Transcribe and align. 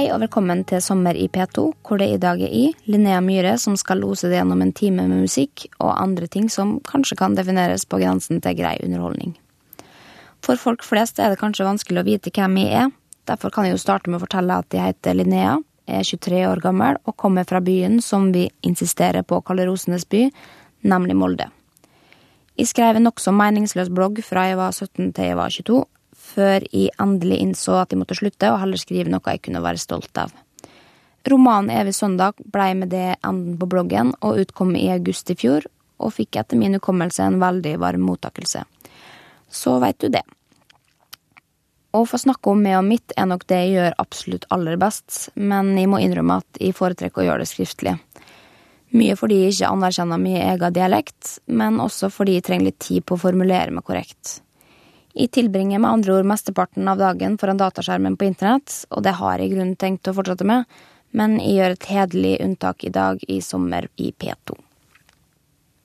Hei 0.00 0.06
og 0.14 0.22
velkommen 0.22 0.62
til 0.64 0.80
Sommer 0.80 1.12
i 1.12 1.26
P2, 1.28 1.62
hvor 1.84 1.98
det 2.00 2.06
i 2.08 2.20
dag 2.20 2.40
er 2.40 2.52
i, 2.56 2.70
Linnea 2.88 3.18
Myhre, 3.20 3.50
som 3.60 3.74
skal 3.76 3.98
lose 4.00 4.30
det 4.30 4.38
gjennom 4.38 4.62
en 4.64 4.70
time 4.72 5.04
med 5.04 5.26
musikk 5.26 5.66
og 5.74 5.90
andre 5.92 6.24
ting 6.24 6.46
som 6.48 6.78
kanskje 6.88 7.18
kan 7.20 7.36
defineres 7.36 7.84
på 7.84 7.98
grensen 8.00 8.40
til 8.40 8.56
grei 8.56 8.78
underholdning. 8.80 9.34
For 10.40 10.56
folk 10.56 10.86
flest 10.88 11.20
er 11.20 11.34
det 11.34 11.40
kanskje 11.42 11.68
vanskelig 11.68 12.00
å 12.00 12.06
vite 12.06 12.32
hvem 12.32 12.56
jeg 12.62 12.78
er, 12.80 12.88
derfor 13.28 13.52
kan 13.52 13.68
jeg 13.68 13.76
jo 13.76 13.82
starte 13.84 14.08
med 14.08 14.22
å 14.22 14.24
fortelle 14.24 14.56
at 14.64 14.72
jeg 14.72 14.86
heter 14.86 15.20
Linnea, 15.20 15.58
er 15.84 16.08
23 16.08 16.46
år 16.48 16.64
gammel 16.64 16.96
og 17.04 17.18
kommer 17.20 17.44
fra 17.44 17.60
byen 17.60 18.00
som 18.00 18.32
vi 18.32 18.48
insisterer 18.64 19.20
på 19.20 19.36
å 19.36 19.44
kalle 19.44 19.68
Rosenes 19.68 20.08
by, 20.08 20.30
nemlig 20.80 21.20
Molde. 21.20 21.52
Jeg 22.56 22.72
skrev 22.72 22.96
en 22.96 23.10
nokså 23.10 23.36
meningsløs 23.36 23.92
blogg 23.92 24.24
fra 24.24 24.48
jeg 24.48 24.62
var 24.64 24.72
17 24.72 25.12
til 25.12 25.34
jeg 25.34 25.36
var 25.36 25.52
22, 25.60 25.84
før 26.30 26.64
jeg 26.70 26.94
endelig 27.02 27.40
innså 27.44 27.76
at 27.80 27.92
jeg 27.92 28.00
måtte 28.00 28.16
slutte, 28.18 28.52
og 28.52 28.60
heller 28.62 28.80
skrive 28.80 29.12
noe 29.12 29.34
jeg 29.34 29.42
kunne 29.46 29.62
være 29.64 29.82
stolt 29.82 30.22
av. 30.22 30.32
Romanen 31.28 31.70
Evig 31.76 31.94
søndag 31.94 32.38
blei 32.48 32.72
med 32.74 32.92
det 32.94 33.18
enden 33.18 33.58
på 33.60 33.68
bloggen, 33.68 34.14
og 34.24 34.40
utkom 34.40 34.72
i 34.78 34.88
august 34.94 35.30
i 35.32 35.36
fjor, 35.36 35.66
og 36.00 36.14
fikk 36.16 36.40
etter 36.40 36.56
min 36.56 36.78
hukommelse 36.78 37.26
en 37.26 37.40
veldig 37.42 37.76
varm 37.82 38.06
mottakelse. 38.08 38.64
Så 39.50 39.76
veit 39.82 40.00
du 40.00 40.08
det. 40.08 40.24
Å 41.90 42.04
få 42.06 42.20
snakke 42.22 42.52
om 42.52 42.60
meg 42.62 42.78
og 42.78 42.86
mitt 42.86 43.12
er 43.18 43.26
nok 43.26 43.48
det 43.50 43.56
jeg 43.64 43.72
gjør 43.74 43.96
absolutt 43.98 44.46
aller 44.54 44.78
best, 44.80 45.26
men 45.34 45.74
jeg 45.76 45.90
må 45.90 45.98
innrømme 46.00 46.38
at 46.40 46.60
jeg 46.62 46.76
foretrekker 46.78 47.24
å 47.24 47.26
gjøre 47.26 47.42
det 47.42 47.50
skriftlig. 47.50 47.96
Mye 48.94 49.16
fordi 49.18 49.40
jeg 49.42 49.56
ikke 49.56 49.72
anerkjenner 49.74 50.18
min 50.22 50.38
egen 50.40 50.74
dialekt, 50.74 51.36
men 51.46 51.82
også 51.82 52.08
fordi 52.14 52.38
jeg 52.38 52.46
trenger 52.46 52.70
litt 52.70 52.80
tid 52.82 53.04
på 53.06 53.18
å 53.18 53.22
formulere 53.26 53.74
meg 53.74 53.86
korrekt. 53.86 54.38
Jeg 55.10 55.32
tilbringer 55.34 55.80
med 55.82 55.90
andre 55.90 56.20
ord 56.20 56.28
mesteparten 56.30 56.86
av 56.88 57.00
dagen 57.00 57.34
foran 57.38 57.58
dataskjermen 57.58 58.16
på 58.16 58.28
internett, 58.28 58.84
og 58.94 59.02
det 59.02 59.16
har 59.18 59.40
jeg 59.40 59.50
i 59.50 59.54
grunnen 59.56 59.76
tenkt 59.78 60.06
å 60.06 60.14
fortsette 60.14 60.46
med, 60.46 60.68
men 61.10 61.38
jeg 61.42 61.56
gjør 61.56 61.74
et 61.74 61.88
hederlig 61.90 62.34
unntak 62.44 62.84
i 62.86 62.92
dag 62.94 63.24
i 63.26 63.40
sommer 63.42 63.88
i 63.98 64.12
P2. 64.14 64.54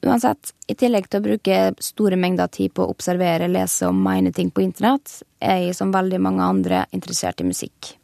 Uansett, 0.06 0.52
i 0.70 0.76
tillegg 0.78 1.08
til 1.10 1.24
å 1.24 1.26
bruke 1.26 1.60
store 1.82 2.20
mengder 2.22 2.52
tid 2.54 2.76
på 2.78 2.86
å 2.86 2.92
observere, 2.94 3.50
lese 3.50 3.90
og 3.90 3.98
mene 3.98 4.30
ting 4.30 4.52
på 4.54 4.62
internett, 4.62 5.24
er 5.42 5.64
jeg 5.64 5.80
som 5.80 5.94
veldig 5.96 6.22
mange 6.22 6.46
andre 6.46 6.84
interessert 6.94 7.42
i 7.42 7.48
musikk. 7.50 7.96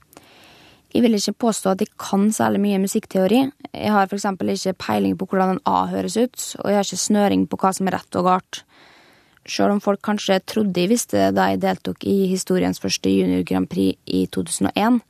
Jeg 0.91 1.05
vil 1.05 1.15
ikke 1.15 1.37
påstå 1.45 1.75
at 1.75 1.85
jeg 1.85 1.93
kan 2.01 2.25
særlig 2.35 2.63
mye 2.65 2.81
musikkteori. 2.81 3.43
Jeg 3.69 3.93
har 3.93 4.09
eksempel 4.09 4.49
ikke 4.55 4.73
peiling 4.81 5.13
på 5.15 5.29
hvordan 5.29 5.53
en 5.53 5.61
A 5.69 5.85
høres 5.93 6.17
ut, 6.17 6.47
og 6.63 6.65
jeg 6.67 6.79
har 6.79 6.89
ikke 6.89 7.05
snøring 7.05 7.45
på 7.47 7.61
hva 7.61 7.71
som 7.77 7.87
er 7.87 7.99
rett 7.99 8.17
og 8.19 8.27
galt 8.27 8.63
sjøl 9.47 9.75
om 9.75 9.81
folk 9.81 10.01
kanskje 10.05 10.39
trodde 10.45 10.75
de 10.75 10.87
visste 10.91 11.17
det 11.17 11.35
da 11.37 11.49
jeg 11.51 11.61
deltok 11.63 12.05
i 12.07 12.27
historiens 12.31 12.81
første 12.81 13.09
junior 13.09 13.45
Grand 13.47 13.69
Prix 13.69 13.97
i 14.05 14.25
2001. 14.31 15.01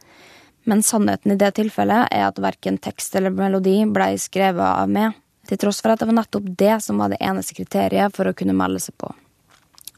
Men 0.70 0.84
sannheten 0.86 1.34
i 1.34 1.40
det 1.42 1.56
tilfellet 1.58 2.12
er 2.14 2.28
at 2.28 2.40
verken 2.42 2.78
tekst 2.82 3.16
eller 3.18 3.34
melodi 3.34 3.80
blei 3.90 4.14
skrevet 4.22 4.62
av 4.62 4.90
meg, 4.92 5.18
til 5.50 5.58
tross 5.58 5.82
for 5.82 5.94
at 5.94 6.02
det 6.02 6.08
var 6.08 6.20
nettopp 6.20 6.52
det 6.58 6.78
som 6.86 7.02
var 7.02 7.12
det 7.12 7.22
eneste 7.24 7.58
kriteriet 7.58 8.14
for 8.16 8.30
å 8.30 8.36
kunne 8.38 8.56
melde 8.56 8.82
seg 8.84 8.96
på. 9.02 9.10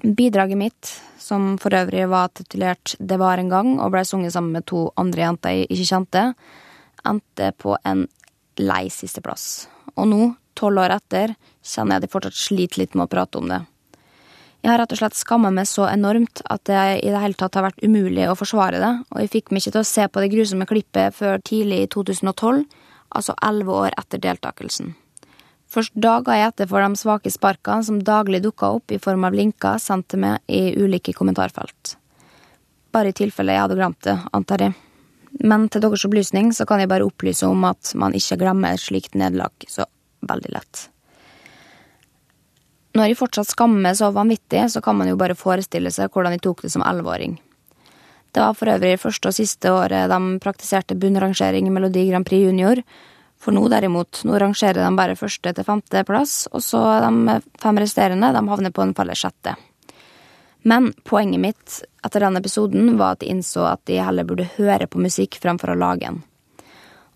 Bidraget 0.03 0.59
mitt, 0.59 0.94
som 1.20 1.53
for 1.62 1.75
øvrig 1.78 2.09
var 2.12 2.31
titulert 2.36 2.97
Det 3.00 3.16
var 3.20 3.40
en 3.40 3.52
gang 3.52 3.70
og 3.80 3.94
blei 3.94 4.03
sunget 4.03 4.34
sammen 4.36 4.52
med 4.52 4.66
to 4.68 4.90
andre 5.00 5.24
jenter 5.24 5.56
jeg 5.56 5.69
ikke 5.69 5.90
kjente, 5.91 6.24
endte 7.07 7.52
på 7.59 7.78
en 7.88 8.07
lei 8.59 8.88
sisteplass. 8.91 9.68
Og 9.96 10.09
nå, 10.09 10.22
tolv 10.59 10.84
år 10.84 10.97
etter, 10.97 11.36
kjenner 11.63 11.96
jeg 11.96 12.02
at 12.03 12.07
jeg 12.07 12.13
fortsatt 12.16 12.40
sliter 12.40 12.84
litt 12.84 12.97
med 12.97 13.07
å 13.07 13.13
prate 13.13 13.40
om 13.40 13.47
det. 13.52 13.62
Jeg 14.63 14.72
har 14.72 14.79
rett 14.79 14.94
og 14.96 15.00
slett 15.01 15.18
skamma 15.19 15.50
meg 15.51 15.68
så 15.68 15.90
enormt 15.91 16.40
at 16.47 16.62
det 16.69 16.81
i 17.03 17.09
det 17.12 17.19
hele 17.19 17.35
tatt 17.35 17.57
har 17.59 17.66
vært 17.66 17.84
umulig 17.84 18.29
å 18.31 18.35
forsvare 18.40 18.79
det, 18.79 18.91
og 19.12 19.18
jeg 19.19 19.31
fikk 19.34 19.51
meg 19.51 19.59
ikke 19.59 19.74
til 19.75 19.81
å 19.81 19.90
se 19.90 20.06
på 20.07 20.24
det 20.24 20.29
grusomme 20.31 20.68
klippet 20.69 21.18
før 21.18 21.44
tidlig 21.44 21.81
i 21.84 21.90
2012, 21.91 22.62
altså 23.12 23.35
elleve 23.44 23.75
år 23.81 23.97
etter 24.00 24.22
deltakelsen. 24.24 24.94
Først 25.74 25.91
da 26.00 26.13
ga 26.24 26.38
jeg 26.38 26.53
etter 26.53 26.69
for 26.72 26.85
de 26.85 27.01
svake 27.01 27.34
sparkene 27.34 27.84
som 27.84 28.00
daglig 28.07 28.40
dukka 28.46 28.69
opp 28.78 28.94
i 28.94 29.01
form 29.03 29.28
av 29.28 29.35
linker 29.35 29.81
sendt 29.84 30.13
til 30.13 30.24
meg 30.24 30.40
i 30.47 30.78
ulike 30.80 31.12
kommentarfelt. 31.18 31.97
Bare 32.94 33.12
i 33.12 33.18
tilfelle 33.19 33.57
jeg 33.57 33.66
hadde 33.66 33.80
glemt 33.81 34.00
det, 34.07 34.16
antar 34.31 34.63
jeg. 34.63 34.78
Men 35.44 35.68
til 35.74 35.84
deres 35.84 36.07
opplysning 36.07 36.53
så 36.56 36.63
kan 36.69 36.80
jeg 36.80 36.94
bare 36.94 37.09
opplyse 37.09 37.50
om 37.50 37.68
at 37.68 37.91
man 38.00 38.16
ikke 38.16 38.40
glemmer 38.45 38.78
et 38.78 38.85
slikt 38.85 39.18
nederlag 39.19 39.68
så 39.68 39.90
veldig 40.24 40.56
lett. 40.56 40.88
Når 42.94 43.09
jeg 43.09 43.18
fortsatt 43.18 43.50
skammer 43.50 43.96
så 43.98 44.12
vanvittig, 44.14 44.68
så 44.70 44.81
kan 44.81 45.00
man 45.00 45.09
jo 45.09 45.18
bare 45.18 45.38
forestille 45.38 45.90
seg 45.94 46.14
hvordan 46.14 46.36
jeg 46.36 46.44
tok 46.46 46.62
det 46.62 46.70
som 46.76 46.84
elleveåring. 46.86 47.40
Det 48.34 48.42
var 48.42 48.54
for 48.58 48.70
øvrig 48.70 49.00
første 49.02 49.30
og 49.30 49.36
siste 49.38 49.70
året 49.74 50.09
de 50.09 50.20
praktiserte 50.42 50.98
bunnrangering 50.98 51.68
i 51.70 51.74
Melodi 51.74 52.08
Grand 52.09 52.26
Prix 52.26 52.46
Junior, 52.46 52.81
for 53.44 53.54
nå 53.54 53.66
derimot, 53.70 54.22
nå 54.24 54.38
rangerer 54.40 54.80
de 54.80 54.92
bare 54.98 55.18
første 55.20 55.52
til 55.54 55.68
femte 55.68 56.04
plass, 56.08 56.46
og 56.54 56.64
så 56.64 56.81
de 57.04 57.40
fem 57.62 57.81
resterende 57.81 58.30
de 58.34 58.44
havner 58.50 58.74
på 58.74 58.86
en 58.86 58.94
felles 58.98 59.25
sjette. 59.25 59.56
Men 60.64 60.94
poenget 61.04 61.42
mitt 61.44 61.80
etter 62.06 62.24
den 62.24 62.40
episoden 62.40 62.94
var 63.00 63.18
at 63.18 63.25
jeg 63.25 63.36
innså 63.36 63.66
at 63.68 63.84
de 63.90 64.00
heller 64.00 64.28
burde 64.28 64.48
høre 64.56 64.88
på 64.88 65.02
musikk 65.02 65.42
fremfor 65.44 65.74
å 65.74 65.80
lage 65.81 66.08
en. 66.08 66.22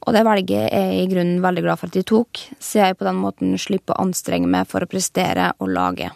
Og 0.07 0.15
det 0.15 0.23
valget 0.23 0.69
er 0.71 0.85
jeg 0.87 1.03
i 1.03 1.09
grunnen 1.11 1.41
veldig 1.43 1.65
glad 1.65 1.79
for 1.81 1.91
at 1.91 1.97
de 1.97 2.05
tok, 2.07 2.39
siden 2.63 2.87
jeg 2.87 2.95
på 2.95 3.07
den 3.09 3.17
måten 3.19 3.57
slipper 3.59 3.97
å 3.97 4.05
anstrenge 4.05 4.47
meg 4.47 4.69
for 4.71 4.85
å 4.85 4.87
prestere 4.87 5.49
og 5.59 5.73
lage. 5.75 6.07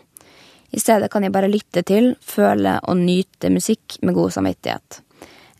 I 0.71 0.79
stedet 0.79 1.09
kan 1.11 1.25
jeg 1.27 1.33
bare 1.35 1.51
lytte 1.51 1.83
til, 1.83 2.13
føle 2.23 2.77
og 2.87 3.01
nyte 3.01 3.51
musikk 3.51 3.97
med 3.99 4.15
god 4.15 4.31
samvittighet. 4.37 5.01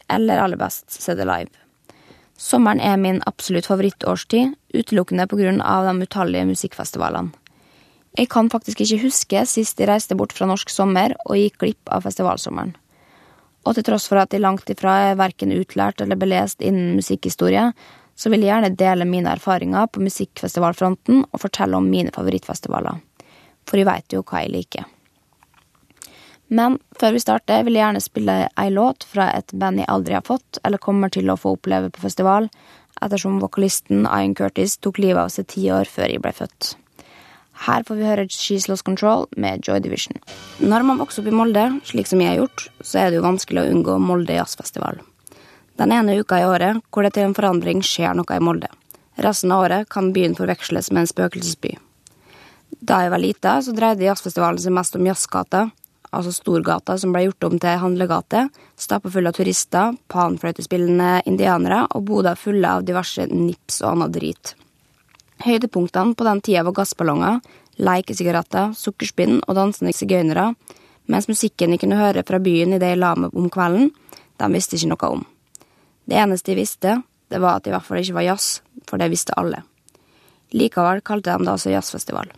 Eller 0.08 0.40
aller 0.40 0.60
best 0.60 0.96
se 0.96 1.16
det 1.20 1.28
live. 1.28 1.52
Sommeren 2.40 2.80
er 2.80 2.96
min 2.98 3.20
absolutt 3.28 3.68
favorittårstid, 3.68 4.56
utelukkende 4.74 5.28
på 5.28 5.38
grunn 5.42 5.60
av 5.60 5.90
de 5.90 6.08
utallige 6.08 6.48
musikkfestivalene. 6.48 7.36
Jeg 8.18 8.28
kan 8.32 8.50
faktisk 8.52 8.82
ikke 8.84 9.04
huske 9.06 9.44
sist 9.48 9.80
jeg 9.80 9.88
reiste 9.88 10.18
bort 10.20 10.34
fra 10.36 10.48
norsk 10.48 10.72
sommer 10.72 11.14
og 11.28 11.38
gikk 11.40 11.62
glipp 11.62 11.92
av 11.92 12.08
festivalsommeren. 12.08 12.74
Og 13.62 13.78
til 13.78 13.86
tross 13.86 14.08
for 14.10 14.20
at 14.20 14.34
jeg 14.34 14.42
langt 14.42 14.68
ifra 14.74 14.96
er 15.12 15.20
verken 15.20 15.54
utlært 15.54 16.02
eller 16.02 16.20
belest 16.20 16.64
innen 16.66 16.96
musikkhistorie, 16.98 17.70
så 18.22 18.30
vil 18.30 18.44
jeg 18.46 18.52
gjerne 18.52 18.76
dele 18.78 19.08
mine 19.10 19.34
erfaringer 19.34 19.88
på 19.90 20.04
musikkfestivalfronten 20.06 21.24
og 21.26 21.42
fortelle 21.42 21.80
om 21.80 21.88
mine 21.90 22.14
favorittfestivaler. 22.14 23.00
For 23.66 23.82
jeg 23.82 23.90
veit 23.90 24.14
jo 24.14 24.22
hva 24.22 24.44
jeg 24.44 24.54
liker. 24.54 24.86
Men 26.52 26.78
før 27.00 27.16
vi 27.16 27.24
starter, 27.24 27.64
vil 27.64 27.78
jeg 27.78 27.86
gjerne 27.86 28.04
spille 28.04 28.36
ei 28.60 28.68
låt 28.76 29.06
fra 29.08 29.30
et 29.38 29.54
band 29.56 29.80
jeg 29.80 29.90
aldri 29.90 30.18
har 30.18 30.26
fått, 30.28 30.60
eller 30.68 30.84
kommer 30.84 31.10
til 31.10 31.32
å 31.32 31.38
få 31.40 31.56
oppleve 31.56 31.90
på 31.96 32.04
festival, 32.04 32.50
ettersom 33.02 33.40
vokalisten 33.42 34.04
Ian 34.04 34.36
Curtis 34.38 34.76
tok 34.84 35.00
livet 35.00 35.24
av 35.24 35.32
seg 35.34 35.48
ti 35.50 35.66
år 35.74 35.90
før 35.90 36.12
jeg 36.12 36.22
ble 36.22 36.34
født. 36.36 36.74
Her 37.62 37.86
får 37.88 37.98
vi 37.98 38.08
høre 38.10 38.28
She's 38.34 38.68
Lost 38.70 38.84
Control 38.84 39.28
med 39.40 39.64
Joy 39.68 39.80
Division. 39.86 40.20
Når 40.60 40.86
man 40.88 41.02
vokser 41.02 41.24
opp 41.24 41.32
i 41.32 41.36
Molde, 41.40 41.66
slik 41.88 42.10
som 42.10 42.22
jeg 42.22 42.34
har 42.34 42.44
gjort, 42.44 42.68
så 42.84 43.00
er 43.00 43.10
det 43.10 43.22
jo 43.22 43.26
vanskelig 43.30 43.64
å 43.64 43.72
unngå 43.72 43.98
Molde 44.02 44.36
jazzfestival. 44.36 45.00
Den 45.82 45.92
ene 45.96 46.20
uka 46.20 46.38
i 46.38 46.46
året 46.46 46.78
hvor 46.94 47.02
det 47.02 47.16
til 47.16 47.26
en 47.26 47.34
forandring 47.34 47.80
skjer 47.82 48.14
noe 48.14 48.36
i 48.38 48.44
Molde. 48.44 48.68
Resten 49.26 49.50
av 49.52 49.64
året 49.64 49.88
kan 49.90 50.12
byen 50.14 50.36
forveksles 50.38 50.92
med 50.94 51.02
en 51.02 51.10
spøkelsesby. 51.10 51.72
Da 52.86 53.00
jeg 53.02 53.12
var 53.14 53.22
lita, 53.22 53.56
så 53.66 53.74
dreide 53.74 54.06
jazzfestivalen 54.06 54.62
seg 54.62 54.76
mest 54.78 54.98
om 55.00 55.08
Jazzgata, 55.10 55.64
altså 56.12 56.34
Storgata 56.36 57.00
som 57.02 57.16
ble 57.16 57.24
gjort 57.26 57.48
om 57.50 57.58
til 57.64 57.82
handlegate, 57.82 58.44
stappa 58.78 59.10
av 59.10 59.34
turister, 59.34 59.98
panfløytespillende 60.08 61.24
indianere 61.26 61.88
og 61.96 62.06
boder 62.06 62.38
fulle 62.38 62.78
av 62.78 62.86
diverse 62.86 63.26
nips 63.32 63.82
og 63.82 63.96
annet 63.96 64.16
drit. 64.20 64.54
Høydepunktene 65.42 66.14
på 66.14 66.30
den 66.30 66.46
tida 66.46 66.64
var 66.64 66.78
gassballonger, 66.78 67.42
lekesigaretter, 67.82 68.78
sukkerspinn 68.78 69.42
og 69.48 69.58
dansende 69.58 69.98
sigøynere, 69.98 70.52
mens 71.10 71.28
musikken 71.28 71.74
jeg 71.74 71.82
kunne 71.82 71.98
høre 71.98 72.22
fra 72.28 72.38
byen 72.38 72.78
i 72.78 72.82
det 72.82 72.94
jeg 72.94 73.02
la 73.02 73.16
meg 73.18 73.34
om 73.34 73.50
kvelden, 73.50 73.90
de 74.38 74.54
visste 74.54 74.78
ikke 74.78 74.94
noe 74.94 75.16
om. 75.18 75.31
Det 76.12 76.18
eneste 76.20 76.52
de 76.52 76.58
visste, 76.60 77.02
det 77.32 77.40
var 77.40 77.56
at 77.56 77.64
det 77.64 77.72
i 77.72 77.72
hvert 77.72 77.86
fall 77.88 78.02
ikke 78.02 78.18
var 78.18 78.26
jazz, 78.26 78.48
for 78.84 79.00
det 79.00 79.08
visste 79.14 79.36
alle. 79.40 79.62
Likevel 80.52 81.00
kalte 81.08 81.32
de 81.32 81.46
det 81.46 81.52
altså 81.54 81.72
jazzfestival. 81.72 82.34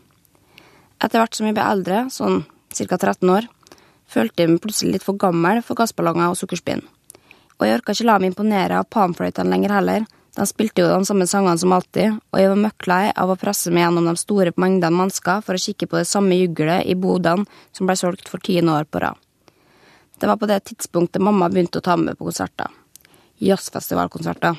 Etter 1.02 1.18
hvert 1.18 1.34
som 1.34 1.48
jeg 1.50 1.56
ble 1.58 1.64
eldre, 1.66 2.02
sånn 2.14 2.44
ca 2.70 3.00
13 3.00 3.32
år, 3.34 3.48
følte 4.06 4.46
jeg 4.46 4.52
meg 4.52 4.62
plutselig 4.62 4.94
litt 4.94 5.08
for 5.08 5.18
gammel 5.18 5.64
for 5.66 5.80
gassballonger 5.80 6.36
og 6.36 6.38
sukkerspinn. 6.38 6.84
Og 7.58 7.66
jeg 7.66 7.80
orka 7.80 7.96
ikke 7.98 8.06
la 8.12 8.20
meg 8.20 8.36
imponere 8.36 8.78
av 8.78 8.92
panfløytene 8.94 9.56
lenger 9.56 9.74
heller, 9.80 10.06
de 10.38 10.48
spilte 10.50 10.86
jo 10.86 10.94
de 10.94 11.10
samme 11.10 11.26
sangene 11.34 11.58
som 11.58 11.74
alltid, 11.74 12.22
og 12.30 12.44
jeg 12.44 12.54
var 12.54 12.62
møkklei 12.68 13.02
av 13.26 13.34
å 13.34 13.40
presse 13.42 13.74
meg 13.74 13.88
gjennom 13.88 14.12
de 14.12 14.16
store 14.22 14.54
mengdene 14.54 15.00
mennesker 15.00 15.42
for 15.42 15.58
å 15.58 15.64
kikke 15.66 15.90
på 15.90 15.98
det 15.98 16.12
samme 16.14 16.38
juglet 16.38 16.86
i 16.86 16.94
bodene 16.94 17.50
som 17.74 17.90
ble 17.90 17.98
solgt 17.98 18.30
for 18.30 18.38
tiende 18.38 18.78
år 18.78 18.86
på 18.86 19.02
rad. 19.02 19.18
Det 20.22 20.30
var 20.30 20.38
på 20.38 20.54
det 20.54 20.62
tidspunktet 20.70 21.26
mamma 21.26 21.50
begynte 21.50 21.82
å 21.82 21.90
ta 21.90 21.98
med 21.98 22.22
på 22.22 22.30
konserter 22.30 22.70
jazzfestivalkonserter. 23.44 24.58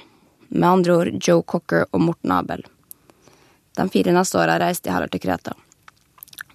Med 0.49 0.69
andre 0.69 0.97
ord 0.97 1.29
Joe 1.29 1.43
Cocker 1.43 1.87
og 1.91 2.01
Morten 2.01 2.33
Abel. 2.33 2.65
De 3.75 3.87
fire 3.91 4.15
neste 4.15 4.39
åra 4.39 4.59
reiste 4.63 4.91
jeg 4.91 4.95
heller 4.95 5.11
til 5.11 5.23
Kreta. 5.25 5.55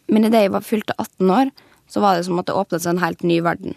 Men 0.10 0.26
idet 0.26 0.46
jeg 0.46 0.54
var 0.54 0.66
fylte 0.66 0.96
18 0.98 1.34
år, 1.36 1.52
så 1.90 2.02
var 2.04 2.16
det 2.16 2.28
som 2.28 2.40
at 2.40 2.48
det 2.48 2.56
åpnet 2.56 2.86
seg 2.86 2.96
en 2.96 3.04
helt 3.04 3.26
ny 3.26 3.42
verden. 3.46 3.76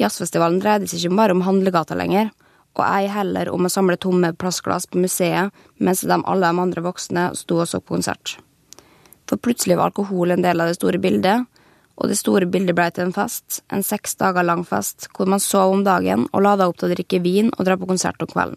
Jazzfestivalen 0.00 0.60
dreide 0.62 0.88
seg 0.90 1.00
ikke 1.00 1.18
bare 1.18 1.34
om 1.36 1.44
handlegata 1.46 1.96
lenger, 1.98 2.30
og 2.78 2.84
ei 2.86 3.08
heller 3.10 3.50
om 3.50 3.66
å 3.66 3.72
samle 3.72 3.98
tomme 4.00 4.32
plastglass 4.38 4.86
på 4.86 5.00
museet, 5.02 5.50
mens 5.78 6.04
de 6.06 6.14
alle 6.18 6.46
de 6.46 6.64
andre 6.64 6.84
voksne 6.84 7.30
sto 7.38 7.58
og 7.62 7.68
så 7.70 7.80
på 7.82 7.96
konsert. 7.96 8.36
For 9.26 9.38
plutselig 9.38 9.78
var 9.78 9.90
alkohol 9.90 10.34
en 10.34 10.44
del 10.44 10.62
av 10.62 10.70
det 10.70 10.78
store 10.78 11.00
bildet, 11.02 11.46
og 12.00 12.08
det 12.08 12.16
store 12.16 12.48
bildet 12.48 12.76
blei 12.76 12.88
til 12.96 13.06
en 13.06 13.14
fest, 13.14 13.60
en 13.68 13.84
seks 13.84 14.16
dager 14.20 14.46
lang 14.46 14.64
fest, 14.64 15.10
hvor 15.12 15.28
man 15.28 15.42
sov 15.44 15.74
om 15.74 15.84
dagen 15.84 16.24
og 16.32 16.44
lada 16.46 16.68
opp 16.70 16.80
til 16.80 16.88
å 16.88 16.94
drikke 16.94 17.20
vin 17.20 17.52
og 17.52 17.66
dra 17.68 17.76
på 17.76 17.88
konsert 17.90 18.22
om 18.24 18.30
kvelden. 18.30 18.56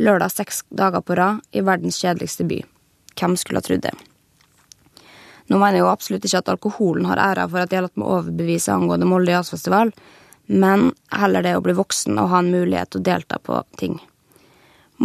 Lørdag 0.00 0.32
seks 0.32 0.64
dager 0.74 1.04
på 1.04 1.14
rad 1.18 1.44
i 1.52 1.62
verdens 1.62 2.00
kjedeligste 2.00 2.48
by. 2.48 2.62
Hvem 3.14 3.36
skulle 3.38 3.60
ha 3.60 3.66
trodd 3.68 3.84
det? 3.84 3.92
Nå 5.52 5.60
mener 5.60 5.76
jeg 5.76 5.84
jo 5.84 5.92
absolutt 5.92 6.24
ikke 6.24 6.40
at 6.40 6.50
alkoholen 6.54 7.06
har 7.10 7.20
æra 7.20 7.44
for 7.52 7.60
at 7.60 7.70
jeg 7.70 7.82
har 7.82 7.86
latt 7.86 8.00
meg 8.00 8.10
overbevise 8.16 8.72
angående 8.72 9.06
Molde 9.06 9.36
jazzfestival, 9.36 9.92
men 10.46 10.90
heller 11.12 11.44
det 11.44 11.54
å 11.58 11.62
bli 11.64 11.76
voksen 11.76 12.18
og 12.20 12.32
ha 12.32 12.40
en 12.40 12.52
mulighet 12.52 12.94
til 12.94 13.04
å 13.04 13.08
delta 13.12 13.38
på 13.44 13.60
ting. 13.80 14.00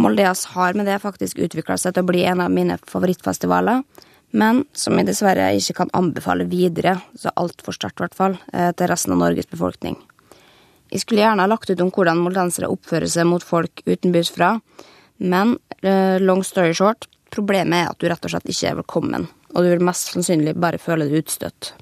Molde 0.00 0.22
Jazz 0.22 0.46
har 0.54 0.76
med 0.78 0.86
det 0.86 1.00
faktisk 1.02 1.40
utvikla 1.42 1.76
seg 1.80 1.94
til 1.94 2.04
å 2.04 2.08
bli 2.08 2.22
en 2.24 2.40
av 2.40 2.52
mine 2.54 2.76
favorittfestivaler, 2.88 3.82
men 4.30 4.64
som 4.76 4.98
jeg 4.98 5.08
dessverre 5.08 5.50
ikke 5.58 5.80
kan 5.80 5.92
anbefale 5.96 6.46
videre, 6.50 6.96
så 7.18 7.32
altfor 7.40 7.74
sterkt 7.74 7.98
i 7.98 8.04
hvert 8.04 8.16
fall, 8.18 8.38
eh, 8.52 8.70
til 8.72 8.90
resten 8.90 9.14
av 9.14 9.22
Norges 9.22 9.50
befolkning. 9.50 9.96
Jeg 10.90 11.04
skulle 11.04 11.22
gjerne 11.22 11.42
ha 11.42 11.50
lagt 11.50 11.70
ut 11.70 11.80
om 11.80 11.90
hvordan 11.90 12.22
moldensere 12.22 12.70
oppfører 12.70 13.10
seg 13.10 13.26
mot 13.26 13.42
folk 13.42 13.82
utenbys 13.86 14.30
fra, 14.34 14.56
men 15.18 15.58
eh, 15.82 16.18
long 16.18 16.42
story 16.42 16.74
short, 16.74 17.06
problemet 17.30 17.84
er 17.84 17.90
at 17.90 17.98
du 17.98 18.08
rett 18.10 18.24
og 18.24 18.32
slett 18.32 18.50
ikke 18.50 18.70
er 18.70 18.80
velkommen, 18.80 19.28
og 19.54 19.62
du 19.62 19.70
vil 19.70 19.86
mest 19.86 20.10
sannsynlig 20.10 20.56
bare 20.58 20.82
føle 20.82 21.06
deg 21.06 21.22
utstøtt. 21.22 21.74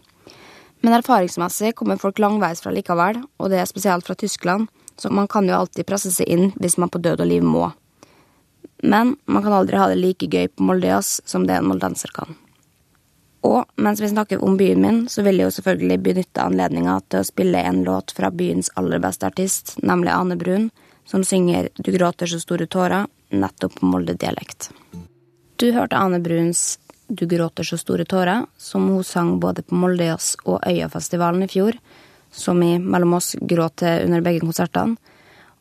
Men 0.85 0.95
erfaringsmessig 0.95 1.75
kommer 1.75 1.99
folk 1.99 2.21
langveis 2.23 2.63
fra 2.63 2.73
likevel, 2.73 3.23
og 3.39 3.51
det 3.51 3.61
er 3.63 3.71
spesielt 3.71 4.07
fra 4.07 4.15
Tyskland, 4.15 4.69
så 4.99 5.11
man 5.11 5.29
kan 5.31 5.49
jo 5.49 5.57
alltid 5.57 5.87
presse 5.87 6.13
seg 6.15 6.29
inn 6.29 6.51
hvis 6.59 6.79
man 6.79 6.91
på 6.91 7.01
død 7.03 7.25
og 7.25 7.31
liv 7.31 7.45
må. 7.45 7.69
Men 8.83 9.17
man 9.27 9.43
kan 9.43 9.53
aldri 9.53 9.77
ha 9.77 9.89
det 9.91 9.99
like 9.99 10.27
gøy 10.27 10.49
på 10.49 10.63
Moldeas 10.63 11.19
som 11.27 11.47
det 11.47 11.59
en 11.59 11.67
moldenser 11.71 12.13
kan. 12.15 12.37
Og 13.47 13.65
mens 13.79 14.01
vi 14.03 14.11
snakker 14.11 14.43
om 14.45 14.57
byen 14.59 14.83
min, 14.83 14.99
så 15.09 15.23
vil 15.23 15.39
jeg 15.39 15.49
jo 15.49 15.55
selvfølgelig 15.59 15.99
benytte 16.03 16.43
anledninga 16.43 16.99
til 17.09 17.23
å 17.23 17.27
spille 17.27 17.63
en 17.63 17.85
låt 17.87 18.13
fra 18.17 18.31
byens 18.35 18.71
aller 18.79 19.03
beste 19.03 19.29
artist, 19.31 19.77
nemlig 19.83 20.13
Ane 20.15 20.37
Brun, 20.39 20.69
som 21.07 21.25
synger 21.25 21.71
Du 21.79 21.93
gråter 21.95 22.27
så 22.27 22.41
store 22.43 22.67
tårer, 22.67 23.07
nettopp 23.31 23.79
på 23.79 23.87
Molde-dialekt. 23.87 24.71
Du 25.57 25.71
hørte 25.73 25.97
Ane 25.97 26.21
Bruns 26.21 26.79
Du 27.09 27.27
gråter 27.27 27.65
så 27.65 27.79
store 27.81 28.05
tårer, 28.05 28.45
som 28.59 28.89
hun 28.89 29.05
sang 29.05 29.39
både 29.41 29.63
på 29.63 29.75
Moldejazz 29.75 30.37
og 30.45 30.61
Øyafestivalen 30.67 31.47
i 31.47 31.49
fjor, 31.49 31.79
som 32.31 32.61
i 32.63 32.75
mellom 32.79 33.15
oss 33.17 33.33
gråt 33.41 33.79
til 33.81 34.05
under 34.05 34.21
begge 34.21 34.43
konsertene. 34.45 34.99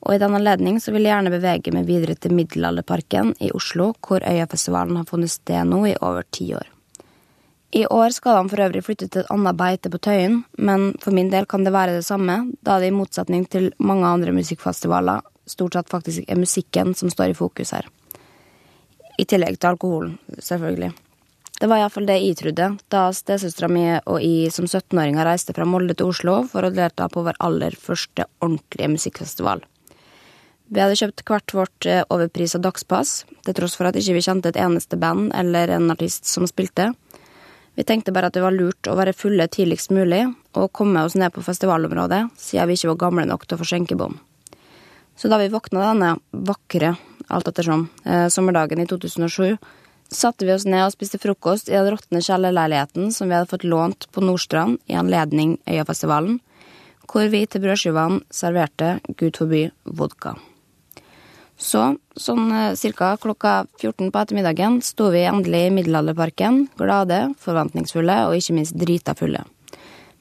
Og 0.06 0.16
i 0.16 0.22
den 0.22 0.36
anledning 0.38 0.80
vil 0.86 1.04
jeg 1.04 1.12
gjerne 1.12 1.34
bevege 1.34 1.74
meg 1.74 1.88
videre 1.90 2.16
til 2.16 2.36
Middelalderparken 2.38 3.34
i 3.44 3.52
Oslo, 3.56 3.94
hvor 4.06 4.24
Øyafestivalen 4.24 5.00
har 5.00 5.08
funnet 5.10 5.34
sted 5.34 5.66
nå 5.68 5.86
i 5.90 5.96
over 6.02 6.28
ti 6.32 6.52
år. 6.56 6.68
I 7.76 7.84
år 7.92 8.14
skal 8.16 8.38
han 8.38 8.50
for 8.50 8.64
øvrig 8.64 8.84
flytte 8.86 9.10
til 9.12 9.26
et 9.26 9.32
annet 9.34 9.58
beite 9.60 9.90
på 9.92 10.00
Tøyen, 10.00 10.38
men 10.58 10.94
for 11.04 11.12
min 11.12 11.32
del 11.34 11.46
kan 11.50 11.66
det 11.66 11.74
være 11.76 11.98
det 11.98 12.06
samme, 12.08 12.54
da 12.64 12.78
det 12.80 12.94
i 12.94 12.96
motsetning 12.96 13.44
til 13.52 13.74
mange 13.78 14.08
andre 14.08 14.32
musikkfestivaler 14.32 15.26
stort 15.48 15.76
sett 15.76 15.92
faktisk 15.92 16.24
er 16.28 16.40
musikken 16.40 16.96
som 16.96 17.12
står 17.12 17.34
i 17.34 17.38
fokus 17.38 17.74
her. 17.76 17.88
I 19.18 19.26
tillegg 19.26 19.60
til 19.60 19.72
alkoholen, 19.72 20.18
selvfølgelig. 20.40 20.94
Det 21.58 21.68
var 21.68 21.82
iallfall 21.82 22.06
det 22.06 22.20
jeg 22.22 22.38
trodde 22.38 22.68
da 22.94 23.08
stesøstera 23.18 23.70
mi 23.72 23.86
og 23.98 24.20
jeg 24.22 24.52
som 24.54 24.68
17-åringer 24.70 25.26
reiste 25.26 25.56
fra 25.58 25.66
Molde 25.66 25.96
til 25.98 26.12
Oslo 26.12 26.44
for 26.52 26.68
å 26.68 26.74
delta 26.74 27.08
på 27.10 27.24
vår 27.26 27.40
aller 27.42 27.74
første 27.82 28.28
ordentlige 28.46 28.92
musikkfestival. 28.94 29.64
Vi 30.68 30.82
hadde 30.84 30.98
kjøpt 31.00 31.24
hvert 31.24 31.54
vårt 31.56 31.88
eh, 31.88 32.04
overprisa 32.12 32.60
dagspass, 32.60 33.22
til 33.48 33.56
tross 33.56 33.78
for 33.80 33.88
at 33.88 33.96
ikke 33.96 34.18
vi 34.18 34.24
kjente 34.26 34.52
et 34.52 34.60
eneste 34.60 35.00
band 35.00 35.32
eller 35.38 35.72
en 35.72 35.94
artist 35.94 36.28
som 36.28 36.48
spilte. 36.50 36.90
Vi 37.78 37.86
tenkte 37.88 38.12
bare 38.12 38.28
at 38.28 38.36
det 38.36 38.44
var 38.44 38.56
lurt 38.56 38.90
å 38.90 38.96
være 38.98 39.16
fulle 39.16 39.46
tidligst 39.54 39.94
mulig 39.96 40.26
og 40.58 40.72
komme 40.76 41.06
oss 41.06 41.16
ned 41.16 41.32
på 41.32 41.44
festivalområdet, 41.46 42.26
siden 42.36 42.68
vi 42.68 42.76
ikke 42.76 42.92
var 42.92 43.04
gamle 43.06 43.28
nok 43.30 43.46
til 43.46 43.56
å 43.56 43.62
få 43.62 43.68
skjenkebom. 43.70 44.18
Så 45.18 45.32
da 45.32 45.40
vi 45.40 45.48
våkna 45.54 45.86
denne 45.86 46.10
vakre, 46.32 46.96
alt 47.32 47.48
ettersom, 47.48 47.88
eh, 48.04 48.28
sommerdagen 48.28 48.84
i 48.84 48.90
2007, 48.90 49.56
satte 50.12 50.46
vi 50.46 50.52
oss 50.52 50.66
ned 50.66 50.84
og 50.84 50.92
spiste 50.92 51.22
frokost 51.22 51.70
i 51.70 51.78
den 51.78 51.94
råtne 51.96 52.20
kjellerleiligheten 52.24 53.14
som 53.14 53.30
vi 53.30 53.38
hadde 53.38 53.52
fått 53.54 53.64
lånt 53.64 54.12
på 54.12 54.26
Nordstrand 54.26 54.82
i 54.90 55.00
anledning 55.00 55.58
Øyafestivalen, 55.68 56.42
hvor 57.08 57.32
vi 57.32 57.46
til 57.46 57.64
brødskivene 57.64 58.22
serverte, 58.30 59.00
gud 59.16 59.40
forby, 59.40 59.70
vodka. 59.86 60.36
Så, 61.58 61.82
sånn 62.14 62.50
ca. 62.54 62.76
cirka 62.78 63.16
klokka 63.18 63.66
14 63.82 64.12
på 64.14 64.22
ettermiddagen, 64.22 64.78
sto 64.86 65.10
vi 65.10 65.26
endelig 65.26 65.64
i 65.68 65.72
Middelalderparken, 65.74 66.68
glade, 66.78 67.34
forventningsfulle 67.42 68.20
og 68.28 68.38
ikke 68.38 68.60
minst 68.60 68.78
drita 68.78 69.16
fulle. 69.18 69.42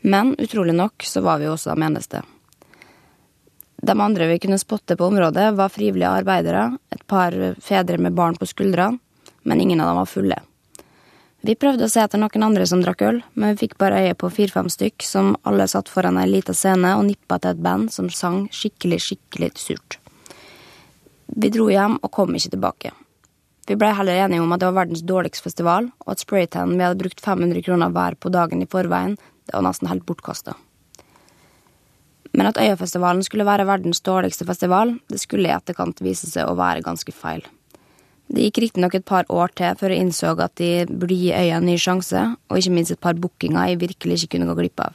Men 0.01 0.33
utrolig 0.41 0.75
nok 0.77 1.05
så 1.05 1.21
var 1.21 1.43
vi 1.43 1.51
også 1.51 1.75
de 1.75 1.85
eneste. 1.85 2.23
De 3.77 3.93
andre 3.93 4.27
vi 4.31 4.39
kunne 4.41 4.59
spotte 4.59 4.97
på 4.97 5.11
området, 5.11 5.51
var 5.55 5.69
frivillige 5.69 6.09
arbeidere, 6.23 6.71
et 6.91 7.05
par 7.07 7.35
fedre 7.61 7.99
med 8.01 8.17
barn 8.17 8.39
på 8.41 8.49
skuldrene, 8.49 8.99
men 9.45 9.61
ingen 9.61 9.81
av 9.81 9.93
dem 9.93 10.01
var 10.01 10.09
fulle. 10.11 10.39
Vi 11.47 11.55
prøvde 11.55 11.87
å 11.87 11.91
se 11.93 12.01
etter 12.03 12.19
noen 12.19 12.43
andre 12.43 12.65
som 12.67 12.81
drakk 12.83 13.05
øl, 13.07 13.21
men 13.35 13.53
vi 13.53 13.67
fikk 13.67 13.77
bare 13.79 14.01
øye 14.07 14.17
på 14.19 14.33
fire-fem 14.33 14.73
stykk 14.73 15.05
som 15.07 15.37
alle 15.47 15.69
satt 15.71 15.93
foran 15.93 16.19
ei 16.19 16.27
lita 16.31 16.57
scene 16.57 16.97
og 16.97 17.05
nippa 17.07 17.39
til 17.39 17.53
et 17.53 17.63
band 17.63 17.93
som 17.95 18.09
sang 18.11 18.49
skikkelig, 18.51 18.99
skikkelig 19.05 19.53
surt. 19.61 20.01
Vi 21.27 21.51
dro 21.51 21.67
hjem 21.71 21.99
og 22.03 22.13
kom 22.15 22.35
ikke 22.37 22.53
tilbake. 22.55 22.93
Vi 23.67 23.75
blei 23.75 23.91
heller 23.99 24.27
enige 24.27 24.45
om 24.45 24.53
at 24.55 24.63
det 24.63 24.69
var 24.71 24.85
verdens 24.85 25.03
dårligste 25.03 25.43
festival, 25.43 25.91
og 26.07 26.13
at 26.15 26.23
spraytanen 26.23 26.77
vi 26.79 26.87
hadde 26.87 27.01
brukt 27.01 27.23
500 27.23 27.65
kroner 27.67 27.91
hver 27.91 28.15
på 28.15 28.31
dagen 28.31 28.63
i 28.63 28.69
forveien, 28.71 29.17
det 29.47 29.55
var 29.55 29.67
nesten 29.67 29.91
helt 29.91 30.07
bortkasta. 30.07 30.55
Men 32.37 32.51
at 32.51 32.59
Øyafestivalen 32.61 33.25
skulle 33.25 33.47
være 33.49 33.67
verdens 33.67 34.03
dårligste 34.05 34.47
festival, 34.47 34.99
det 35.09 35.19
skulle 35.23 35.49
i 35.49 35.55
etterkant 35.55 36.03
vise 36.05 36.29
seg 36.31 36.47
å 36.47 36.57
være 36.59 36.85
ganske 36.85 37.15
feil. 37.15 37.43
Det 38.27 38.43
gikk 38.43 38.61
riktignok 38.63 38.95
et 38.99 39.07
par 39.07 39.27
år 39.31 39.53
til 39.55 39.75
før 39.79 39.95
jeg 39.95 40.03
innså 40.03 40.33
at 40.43 40.55
de 40.59 40.71
burde 40.91 41.15
gi 41.15 41.31
øya 41.31 41.59
en 41.59 41.67
ny 41.67 41.77
sjanse, 41.79 42.23
og 42.51 42.59
ikke 42.59 42.75
minst 42.75 42.95
et 42.95 43.03
par 43.03 43.19
bookinger 43.19 43.71
jeg 43.71 43.81
virkelig 43.83 44.21
ikke 44.21 44.37
kunne 44.37 44.51
gå 44.51 44.59
glipp 44.61 44.83
av. 44.83 44.95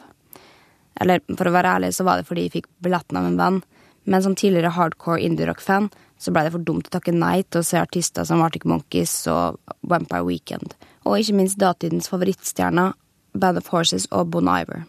Eller 1.02 1.24
for 1.32 1.48
å 1.48 1.56
være 1.56 1.78
ærlig 1.80 1.94
så 1.96 2.06
var 2.08 2.20
det 2.20 2.28
fordi 2.28 2.46
jeg 2.46 2.56
fikk 2.60 2.72
billetten 2.84 3.20
av 3.20 3.28
en 3.28 3.40
venn, 3.40 3.62
men 4.06 4.24
som 4.24 4.36
tidligere 4.36 4.74
hardcore 4.76 5.24
indie-rock-fan 5.24 5.90
så 6.22 6.34
blei 6.34 6.46
det 6.46 6.54
for 6.54 6.66
dumt 6.66 6.90
å 6.90 6.96
takke 6.96 7.14
nei 7.16 7.42
til 7.44 7.62
å 7.62 7.66
se 7.66 7.80
artister 7.82 8.28
som 8.28 8.44
Arctic 8.46 8.68
Monkeys 8.70 9.14
og 9.32 9.58
Vampire 9.82 10.26
Weekend, 10.28 10.76
og 11.04 11.18
ikke 11.18 11.38
minst 11.40 11.60
datidens 11.62 12.12
favorittstjerner 12.12 12.94
Band 13.34 13.62
of 13.62 13.72
Horses 13.74 14.06
og 14.12 14.30
Bon 14.34 14.50
Iver. 14.52 14.86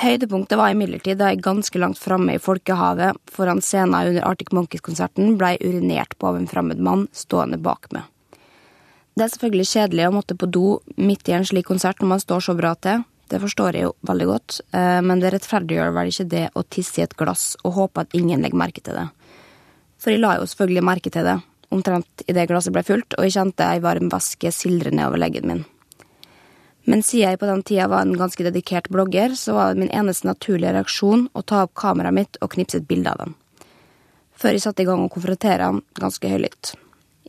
Høydepunktet 0.00 0.58
var 0.58 0.70
imidlertid 0.70 1.18
da 1.18 1.32
jeg 1.32 1.42
ganske 1.42 1.80
langt 1.82 1.98
framme 1.98 2.36
i 2.36 2.40
folkehavet 2.40 3.18
foran 3.30 3.60
scenen 3.64 4.12
under 4.12 4.26
Arctic 4.28 4.52
Monkeys-konserten 4.54 5.34
blei 5.38 5.56
urinert 5.60 6.14
på 6.16 6.30
av 6.30 6.38
en 6.38 6.48
fremmed 6.50 6.78
mann 6.78 7.08
stående 7.12 7.58
bak 7.58 7.90
meg. 7.92 8.06
Det 9.18 9.26
er 9.26 9.32
selvfølgelig 9.32 9.72
kjedelig 9.72 10.04
å 10.06 10.12
måtte 10.14 10.38
på 10.38 10.46
do 10.46 10.66
midt 10.96 11.28
i 11.28 11.34
en 11.36 11.44
slik 11.44 11.66
konsert 11.68 11.98
når 12.00 12.14
man 12.14 12.22
står 12.22 12.46
så 12.46 12.54
bra 12.56 12.76
til, 12.78 13.02
det 13.30 13.38
forstår 13.42 13.76
jeg 13.76 13.86
jo 13.86 13.92
veldig 14.08 14.26
godt, 14.26 14.60
eh, 14.74 15.00
men 15.06 15.20
det 15.22 15.30
rettferdiggjør 15.34 15.92
vel 15.94 16.10
ikke 16.10 16.30
det 16.30 16.46
å 16.58 16.64
tisse 16.66 16.98
i 16.98 17.04
et 17.04 17.16
glass 17.18 17.52
og 17.62 17.76
håpe 17.76 18.02
at 18.02 18.16
ingen 18.18 18.42
legger 18.42 18.58
merke 18.58 18.82
til 18.82 18.96
det. 18.98 19.06
For 20.00 20.14
jeg 20.14 20.22
la 20.22 20.38
jo 20.38 20.48
selvfølgelig 20.48 20.86
merke 20.86 21.12
til 21.12 21.26
det, 21.28 21.36
omtrent 21.70 22.24
idet 22.26 22.48
glasset 22.50 22.74
ble 22.74 22.84
fullt, 22.86 23.18
og 23.18 23.26
jeg 23.26 23.36
kjente 23.36 23.68
ei 23.68 23.82
varm 23.84 24.08
væske 24.12 24.52
sildre 24.54 24.92
nedover 24.94 25.20
leggen 25.20 25.48
min. 25.50 25.62
Men 26.88 27.04
siden 27.04 27.28
jeg 27.28 27.38
på 27.38 27.46
den 27.46 27.62
tida 27.62 27.86
var 27.92 28.06
en 28.06 28.16
ganske 28.18 28.44
dedikert 28.46 28.88
blogger, 28.90 29.36
så 29.36 29.54
var 29.54 29.74
det 29.74 29.84
min 29.84 29.92
eneste 29.94 30.26
naturlige 30.26 30.72
reaksjon 30.74 31.28
å 31.36 31.44
ta 31.44 31.64
opp 31.66 31.76
kameraet 31.78 32.16
mitt 32.16 32.40
og 32.40 32.54
knipse 32.56 32.80
et 32.80 32.88
bilde 32.88 33.12
av 33.12 33.20
den. 33.20 33.36
Før 34.40 34.56
jeg 34.56 34.64
satte 34.64 34.82
i 34.82 34.88
gang 34.88 35.04
å 35.04 35.12
konfrontere 35.12 35.68
han 35.68 35.82
ganske 36.00 36.32
høylytt. 36.32 36.72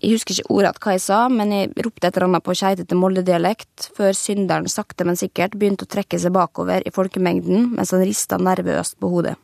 Jeg 0.01 0.15
husker 0.15 0.33
ikke 0.33 0.55
ordrett 0.55 0.79
hva 0.81 0.95
jeg 0.95 1.03
sa, 1.03 1.19
men 1.29 1.51
jeg 1.53 1.73
ropte 1.85 2.07
et 2.07 2.15
eller 2.15 2.29
annet 2.29 2.45
på 2.47 2.55
keitete 2.57 2.97
Molde-dialekt, 2.97 3.91
før 3.93 4.15
synderen 4.17 4.71
sakte, 4.71 5.05
men 5.05 5.19
sikkert 5.19 5.59
begynte 5.59 5.85
å 5.85 5.91
trekke 5.91 6.17
seg 6.17 6.33
bakover 6.33 6.81
i 6.87 6.93
folkemengden 6.95 7.73
mens 7.75 7.91
han 7.93 8.07
rista 8.07 8.39
nervøst 8.41 8.97
på 8.97 9.11
hodet. 9.11 9.35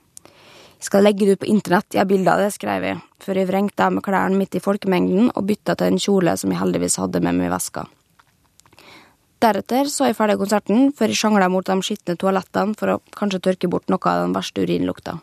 Skal 0.79 1.03
legge 1.03 1.25
det 1.25 1.37
ut 1.37 1.39
på 1.41 1.49
internett, 1.49 1.89
jeg 1.93 2.03
har 2.03 2.09
bilde 2.09 2.33
av 2.33 2.41
det, 2.43 2.51
skrev 2.53 2.83
jeg, 2.85 2.97
før 3.23 3.39
jeg 3.39 3.49
vrengte 3.49 3.85
av 3.85 3.95
med 3.95 4.05
klærne 4.05 4.37
midt 4.37 4.57
i 4.59 4.61
folkemengden 4.61 5.31
og 5.33 5.47
bytta 5.49 5.73
til 5.77 5.93
en 5.93 6.01
kjole 6.01 6.35
som 6.37 6.53
jeg 6.53 6.61
heldigvis 6.61 6.99
hadde 7.01 7.21
med 7.25 7.39
meg 7.39 7.49
i 7.49 7.53
veska. 7.55 7.87
Deretter 9.41 9.89
så 9.93 10.09
jeg 10.09 10.17
ferdig 10.17 10.37
konserten, 10.41 10.91
før 10.97 11.13
jeg 11.13 11.19
sjangla 11.19 11.49
mot 11.53 11.65
de 11.65 11.77
skitne 11.85 12.17
toalettene 12.17 12.77
for 12.77 12.93
å 12.93 13.01
kanskje 13.17 13.41
tørke 13.49 13.69
bort 13.69 13.89
noe 13.89 14.01
av 14.09 14.23
den 14.23 14.37
verste 14.37 14.63
urinlukta. 14.65 15.17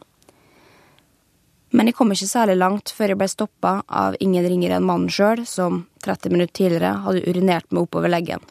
Men 1.75 1.91
jeg 1.91 1.97
kom 1.99 2.13
ikke 2.15 2.31
særlig 2.31 2.55
langt 2.61 2.93
før 2.95 3.11
jeg 3.11 3.19
ble 3.19 3.27
stoppa 3.31 3.73
av 3.91 4.15
ingen 4.23 4.47
ringere 4.47 4.79
enn 4.79 4.87
mannen 4.87 5.11
sjøl, 5.11 5.43
som 5.47 5.83
30 6.07 6.31
minutter 6.31 6.55
tidligere 6.61 6.93
hadde 7.03 7.25
urinert 7.27 7.67
meg 7.75 7.89
oppover 7.89 8.13
leggen. 8.13 8.43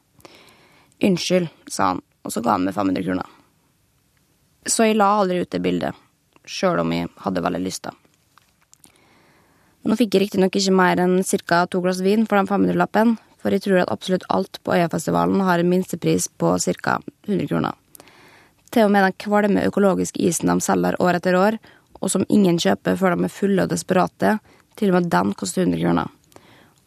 Unnskyld, 1.04 1.48
sa 1.72 1.94
han, 1.94 2.02
og 2.24 2.36
så 2.36 2.44
ga 2.44 2.58
han 2.58 2.68
meg 2.68 2.76
500 2.76 3.08
kroner. 3.08 3.30
Så 4.68 4.90
jeg 4.90 5.00
la 5.00 5.08
aldri 5.22 5.40
ut 5.44 5.52
det 5.52 5.64
bildet, 5.64 5.96
sjøl 6.46 6.82
om 6.84 6.92
jeg 6.94 7.10
hadde 7.26 7.44
veldig 7.44 7.62
lyst 7.64 7.86
da. 7.88 7.94
Nå 9.84 9.98
fikk 10.00 10.16
jeg 10.16 10.24
riktignok 10.24 10.56
ikke 10.56 10.76
mer 10.76 11.00
enn 11.04 11.18
ca. 11.24 11.66
to 11.68 11.82
glass 11.84 12.00
vin 12.04 12.26
for 12.26 12.40
den 12.40 12.48
500-lappen, 12.48 13.18
for 13.44 13.52
jeg 13.52 13.66
tror 13.66 13.82
at 13.82 13.92
absolutt 13.92 14.24
alt 14.32 14.60
på 14.64 14.76
Øyafestivalen 14.78 15.44
har 15.44 15.60
en 15.60 15.70
minstepris 15.70 16.30
på 16.40 16.56
ca. 16.58 17.00
100 17.28 17.48
kroner. 17.52 17.76
Til 18.72 18.88
og 18.88 18.94
med 18.96 19.04
den 19.04 19.18
kvalme 19.20 19.66
økologiske 19.68 20.24
isen 20.24 20.50
de 20.50 20.56
selger 20.64 20.96
år 21.04 21.20
etter 21.20 21.36
år, 21.36 21.60
og 22.00 22.12
som 22.12 22.24
ingen 22.30 22.58
kjøper 22.60 22.96
før 23.00 23.16
de 23.16 23.28
er 23.28 23.36
fulle 23.36 23.66
og 23.66 23.74
desperate, 23.76 24.38
til 24.80 24.92
og 24.92 25.02
med 25.02 25.12
den 25.12 25.34
koster 25.38 25.68
100 25.68 25.84
kroner. 25.84 26.08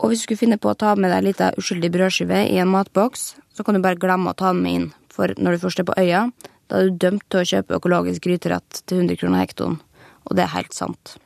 Og 0.00 0.10
hvis 0.10 0.24
du 0.24 0.26
skulle 0.26 0.40
finne 0.40 0.58
på 0.60 0.72
å 0.72 0.76
ta 0.76 0.94
med 0.96 1.12
deg 1.12 1.20
ei 1.20 1.28
lita 1.30 1.52
uskyldig 1.56 1.92
brødskive 1.92 2.42
i 2.48 2.58
en 2.60 2.72
matboks, 2.72 3.34
så 3.56 3.64
kan 3.64 3.76
du 3.76 3.84
bare 3.84 4.00
glemme 4.00 4.32
å 4.32 4.36
ta 4.36 4.52
den 4.52 4.64
med 4.64 4.78
inn, 4.78 4.90
for 5.12 5.32
når 5.36 5.56
du 5.56 5.62
først 5.64 5.80
er 5.80 5.88
på 5.88 5.96
øya, 6.00 6.26
da 6.66 6.80
er 6.80 6.88
du 6.88 6.98
dømt 7.06 7.24
til 7.30 7.42
å 7.42 7.48
kjøpe 7.52 7.78
økologisk 7.78 8.26
gryterett 8.26 8.82
til 8.84 9.04
100 9.04 9.20
kroner 9.20 9.44
hektoen. 9.44 9.78
Og 10.26 10.36
det 10.36 10.46
er 10.46 10.54
helt 10.56 10.74
sant. 10.74 11.16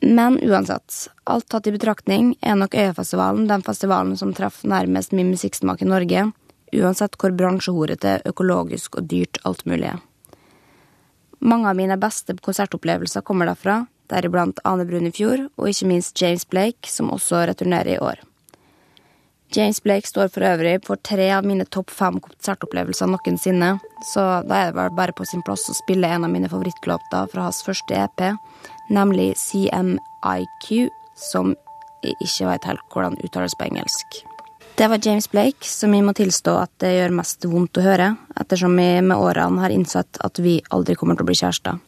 Men 0.00 0.38
uansett, 0.46 1.08
alt 1.26 1.48
tatt 1.50 1.66
i 1.66 1.74
betraktning 1.74 2.36
er 2.40 2.54
nok 2.56 2.76
Øyafestivalen 2.78 3.48
den 3.50 3.64
festivalen 3.66 4.14
som 4.16 4.30
treffer 4.34 4.70
nærmest 4.70 5.12
min 5.12 5.32
musikksmak 5.32 5.82
i 5.82 5.90
Norge, 5.90 6.28
uansett 6.72 7.18
hvor 7.18 7.34
bransjehorete, 7.34 8.20
økologisk 8.28 9.00
og 9.00 9.08
dyrt 9.10 9.40
alt 9.48 9.64
mulig 9.66 9.90
er. 9.90 10.00
Mange 11.38 11.70
av 11.70 11.78
mine 11.78 11.98
beste 11.98 12.34
konsertopplevelser 12.34 13.26
kommer 13.26 13.50
derfra, 13.50 13.84
deriblant 14.10 14.62
Ane 14.66 14.86
Brun 14.88 15.06
i 15.10 15.14
fjor, 15.14 15.44
og 15.58 15.70
ikke 15.70 15.90
minst 15.90 16.18
James 16.18 16.46
Blake, 16.48 16.88
som 16.90 17.12
også 17.14 17.44
returnerer 17.50 17.96
i 17.96 18.00
år. 18.02 18.22
James 19.56 19.82
Blake 19.82 20.08
står 20.08 20.28
for 20.28 20.44
øvrig 20.44 20.74
for 20.84 21.00
tre 21.00 21.30
av 21.32 21.46
mine 21.48 21.64
topp 21.72 21.88
fem 21.94 22.18
konsertopplevelser 22.20 23.08
noensinne, 23.08 23.78
så 24.12 24.24
da 24.44 24.58
er 24.58 24.66
det 24.68 24.76
vel 24.76 24.96
bare 24.96 25.14
på 25.16 25.24
sin 25.24 25.42
plass 25.44 25.64
å 25.72 25.76
spille 25.78 26.10
en 26.12 26.26
av 26.26 26.32
mine 26.32 26.50
favorittlåter 26.52 27.30
fra 27.32 27.46
hans 27.46 27.62
første 27.64 27.96
EP, 27.96 28.24
nemlig 28.92 29.30
CMIQ, 29.40 30.90
som 31.16 31.54
jeg 32.04 32.18
ikke 32.20 32.50
vet 32.50 32.68
helt 32.68 32.84
hvordan 32.92 33.16
uttales 33.24 33.56
på 33.56 33.70
engelsk. 33.70 34.20
Det 34.78 34.86
var 34.86 35.00
James 35.02 35.26
Blake, 35.32 35.66
som 35.66 35.94
jeg 35.96 36.04
må 36.06 36.12
tilstå 36.14 36.52
at 36.60 36.70
det 36.84 36.92
gjør 36.94 37.16
mest 37.18 37.46
vondt 37.48 37.80
å 37.80 37.86
høre, 37.86 38.12
ettersom 38.38 38.76
jeg 38.78 39.00
med 39.02 39.16
årene 39.18 39.64
har 39.64 39.74
innsett 39.74 40.20
at 40.22 40.38
vi 40.44 40.58
aldri 40.70 40.94
kommer 40.94 41.16
til 41.16 41.24
å 41.24 41.30
bli 41.30 41.38
kjærester. 41.40 41.80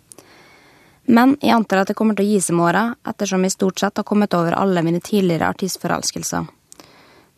Men 1.10 1.36
jeg 1.42 1.54
antar 1.54 1.82
at 1.82 1.92
det 1.92 1.96
kommer 1.98 2.16
til 2.16 2.24
å 2.24 2.32
gi 2.32 2.40
seg 2.40 2.56
med 2.56 2.70
åra, 2.70 2.86
ettersom 3.06 3.44
jeg 3.44 3.54
stort 3.54 3.84
sett 3.84 4.00
har 4.00 4.08
kommet 4.08 4.34
over 4.34 4.56
alle 4.56 4.82
mine 4.86 5.02
tidligere 5.04 5.52
artistforelskelser. 5.52 6.48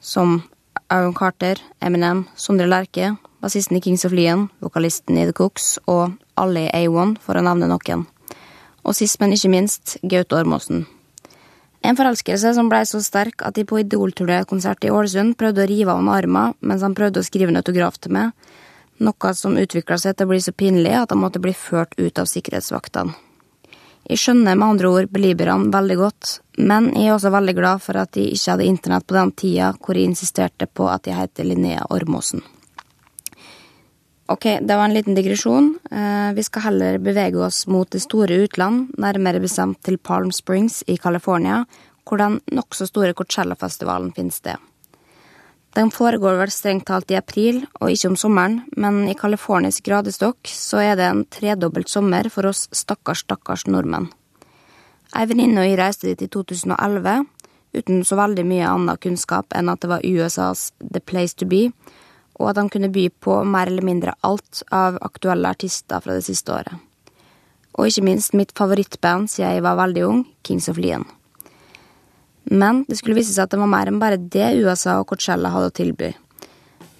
Som 0.02 0.42
Aaron 0.90 1.14
Carter, 1.14 1.60
Eminem, 1.80 2.24
Sondre 2.34 2.66
Lerche, 2.66 3.14
bassisten 3.40 3.78
i 3.78 3.80
Kings 3.80 4.04
of 4.04 4.12
Leon, 4.12 4.48
vokalisten 4.60 5.16
i 5.16 5.28
The 5.28 5.36
Cooks 5.38 5.78
og 5.86 6.16
alle 6.34 6.66
i 6.66 6.82
A1, 6.82 7.20
for 7.22 7.38
å 7.38 7.44
nevne 7.46 7.70
noen. 7.70 8.02
Og 8.82 8.98
sist, 8.98 9.20
men 9.22 9.32
ikke 9.36 9.52
minst, 9.52 9.96
Gaute 10.02 10.36
Ormåsen. 10.40 10.84
En 11.82 11.98
forelskelse 11.98 12.52
som 12.54 12.68
blei 12.70 12.82
så 12.86 13.00
sterk 13.02 13.42
at 13.46 13.54
de 13.54 13.64
på 13.66 13.80
Idol-turnékonsert 13.80 14.84
i 14.86 14.90
Ålesund 14.94 15.38
prøvde 15.38 15.64
å 15.64 15.70
rive 15.70 15.90
av 15.90 15.98
ham 16.02 16.12
armen 16.14 16.54
mens 16.60 16.82
han 16.86 16.94
prøvde 16.98 17.22
å 17.22 17.26
skrive 17.26 17.50
en 17.50 17.58
autograf 17.58 17.98
til 17.98 18.14
meg, 18.18 18.30
noe 19.02 19.34
som 19.34 19.58
utvikla 19.58 19.98
seg 19.98 20.14
til 20.14 20.28
å 20.28 20.34
bli 20.34 20.42
så 20.42 20.54
pinlig 20.54 20.94
at 20.98 21.14
han 21.14 21.22
måtte 21.22 21.42
bli 21.42 21.54
ført 21.54 21.94
ut 21.98 22.22
av 22.22 22.30
sikkerhetsvaktene. 22.30 23.16
Jeg 24.10 24.18
skjønner 24.18 24.56
med 24.58 24.66
andre 24.66 24.88
ord 24.90 25.12
beliberne 25.14 25.70
veldig 25.72 25.96
godt, 26.00 26.32
men 26.58 26.90
jeg 26.96 27.06
er 27.06 27.14
også 27.14 27.30
veldig 27.32 27.54
glad 27.54 27.82
for 27.84 28.00
at 28.00 28.18
jeg 28.18 28.34
ikke 28.34 28.56
hadde 28.56 28.66
internett 28.66 29.06
på 29.06 29.16
den 29.16 29.30
tida 29.38 29.68
hvor 29.78 29.98
jeg 29.98 30.10
insisterte 30.10 30.66
på 30.66 30.88
at 30.90 31.06
jeg 31.06 31.18
heter 31.20 31.46
Linnea 31.46 31.86
Ormåsen. 31.94 32.42
Ok, 34.32 34.44
det 34.62 34.74
var 34.74 34.84
en 34.88 34.94
liten 34.94 35.14
digresjon. 35.14 35.74
Eh, 35.90 36.32
vi 36.34 36.42
skal 36.46 36.66
heller 36.66 36.98
bevege 36.98 37.40
oss 37.44 37.66
mot 37.66 37.90
det 37.90 38.00
store 38.02 38.42
utland, 38.46 38.94
nærmere 38.98 39.42
bestemt 39.42 39.82
til 39.84 39.98
Palm 39.98 40.32
Springs 40.32 40.80
i 40.86 40.96
California, 40.96 41.64
hvor 42.08 42.18
den 42.22 42.38
nokså 42.54 42.88
store 42.88 43.14
Coachella-festivalen 43.18 44.12
finner 44.16 44.34
sted. 44.34 44.71
Den 45.72 45.88
foregår 45.90 46.36
vel 46.36 46.50
strengt 46.52 46.84
talt 46.90 47.10
i 47.10 47.16
april, 47.16 47.62
og 47.80 47.92
ikke 47.94 48.10
om 48.10 48.16
sommeren, 48.20 48.58
men 48.76 49.06
i 49.08 49.16
Californias 49.16 49.80
gradestokk 49.80 50.50
så 50.52 50.82
er 50.84 50.98
det 51.00 51.06
en 51.08 51.22
tredobbelt 51.32 51.88
sommer 51.88 52.28
for 52.32 52.50
oss 52.50 52.66
stakkars, 52.76 53.22
stakkars 53.24 53.64
nordmenn. 53.66 54.10
Ei 55.16 55.24
venninne 55.28 55.62
og 55.62 55.68
jeg 55.70 55.78
reiste 55.80 56.10
dit 56.10 56.26
i 56.26 56.28
2011, 56.32 57.24
uten 57.72 58.04
så 58.04 58.18
veldig 58.20 58.44
mye 58.48 58.68
annen 58.68 59.00
kunnskap 59.00 59.56
enn 59.56 59.72
at 59.72 59.80
det 59.80 59.88
var 59.94 60.04
USAs 60.04 60.70
The 60.82 61.00
Place 61.00 61.40
to 61.40 61.48
Be, 61.48 61.70
og 62.36 62.52
at 62.52 62.60
han 62.60 62.68
kunne 62.72 62.92
by 62.92 63.06
på 63.24 63.38
mer 63.48 63.72
eller 63.72 63.86
mindre 63.86 64.16
alt 64.28 64.62
av 64.72 65.00
aktuelle 65.00 65.48
artister 65.56 66.04
fra 66.04 66.18
det 66.18 66.26
siste 66.28 66.52
året. 66.52 66.76
Og 67.80 67.88
ikke 67.88 68.04
minst 68.04 68.36
mitt 68.36 68.52
favorittband 68.56 69.32
siden 69.32 69.56
jeg 69.56 69.64
var 69.64 69.80
veldig 69.80 70.04
ung, 70.04 70.24
Kings 70.44 70.68
of 70.68 70.76
Leon. 70.76 71.08
Men 72.50 72.82
det 72.88 72.98
skulle 72.98 73.18
vise 73.18 73.34
seg 73.34 73.46
at 73.46 73.54
det 73.54 73.60
var 73.62 73.70
mer 73.70 73.90
enn 73.90 74.00
bare 74.02 74.18
det 74.18 74.54
USA 74.62 74.98
og 75.00 75.08
Coachella 75.12 75.52
hadde 75.54 75.70
å 75.70 75.76
tilby. 75.78 76.10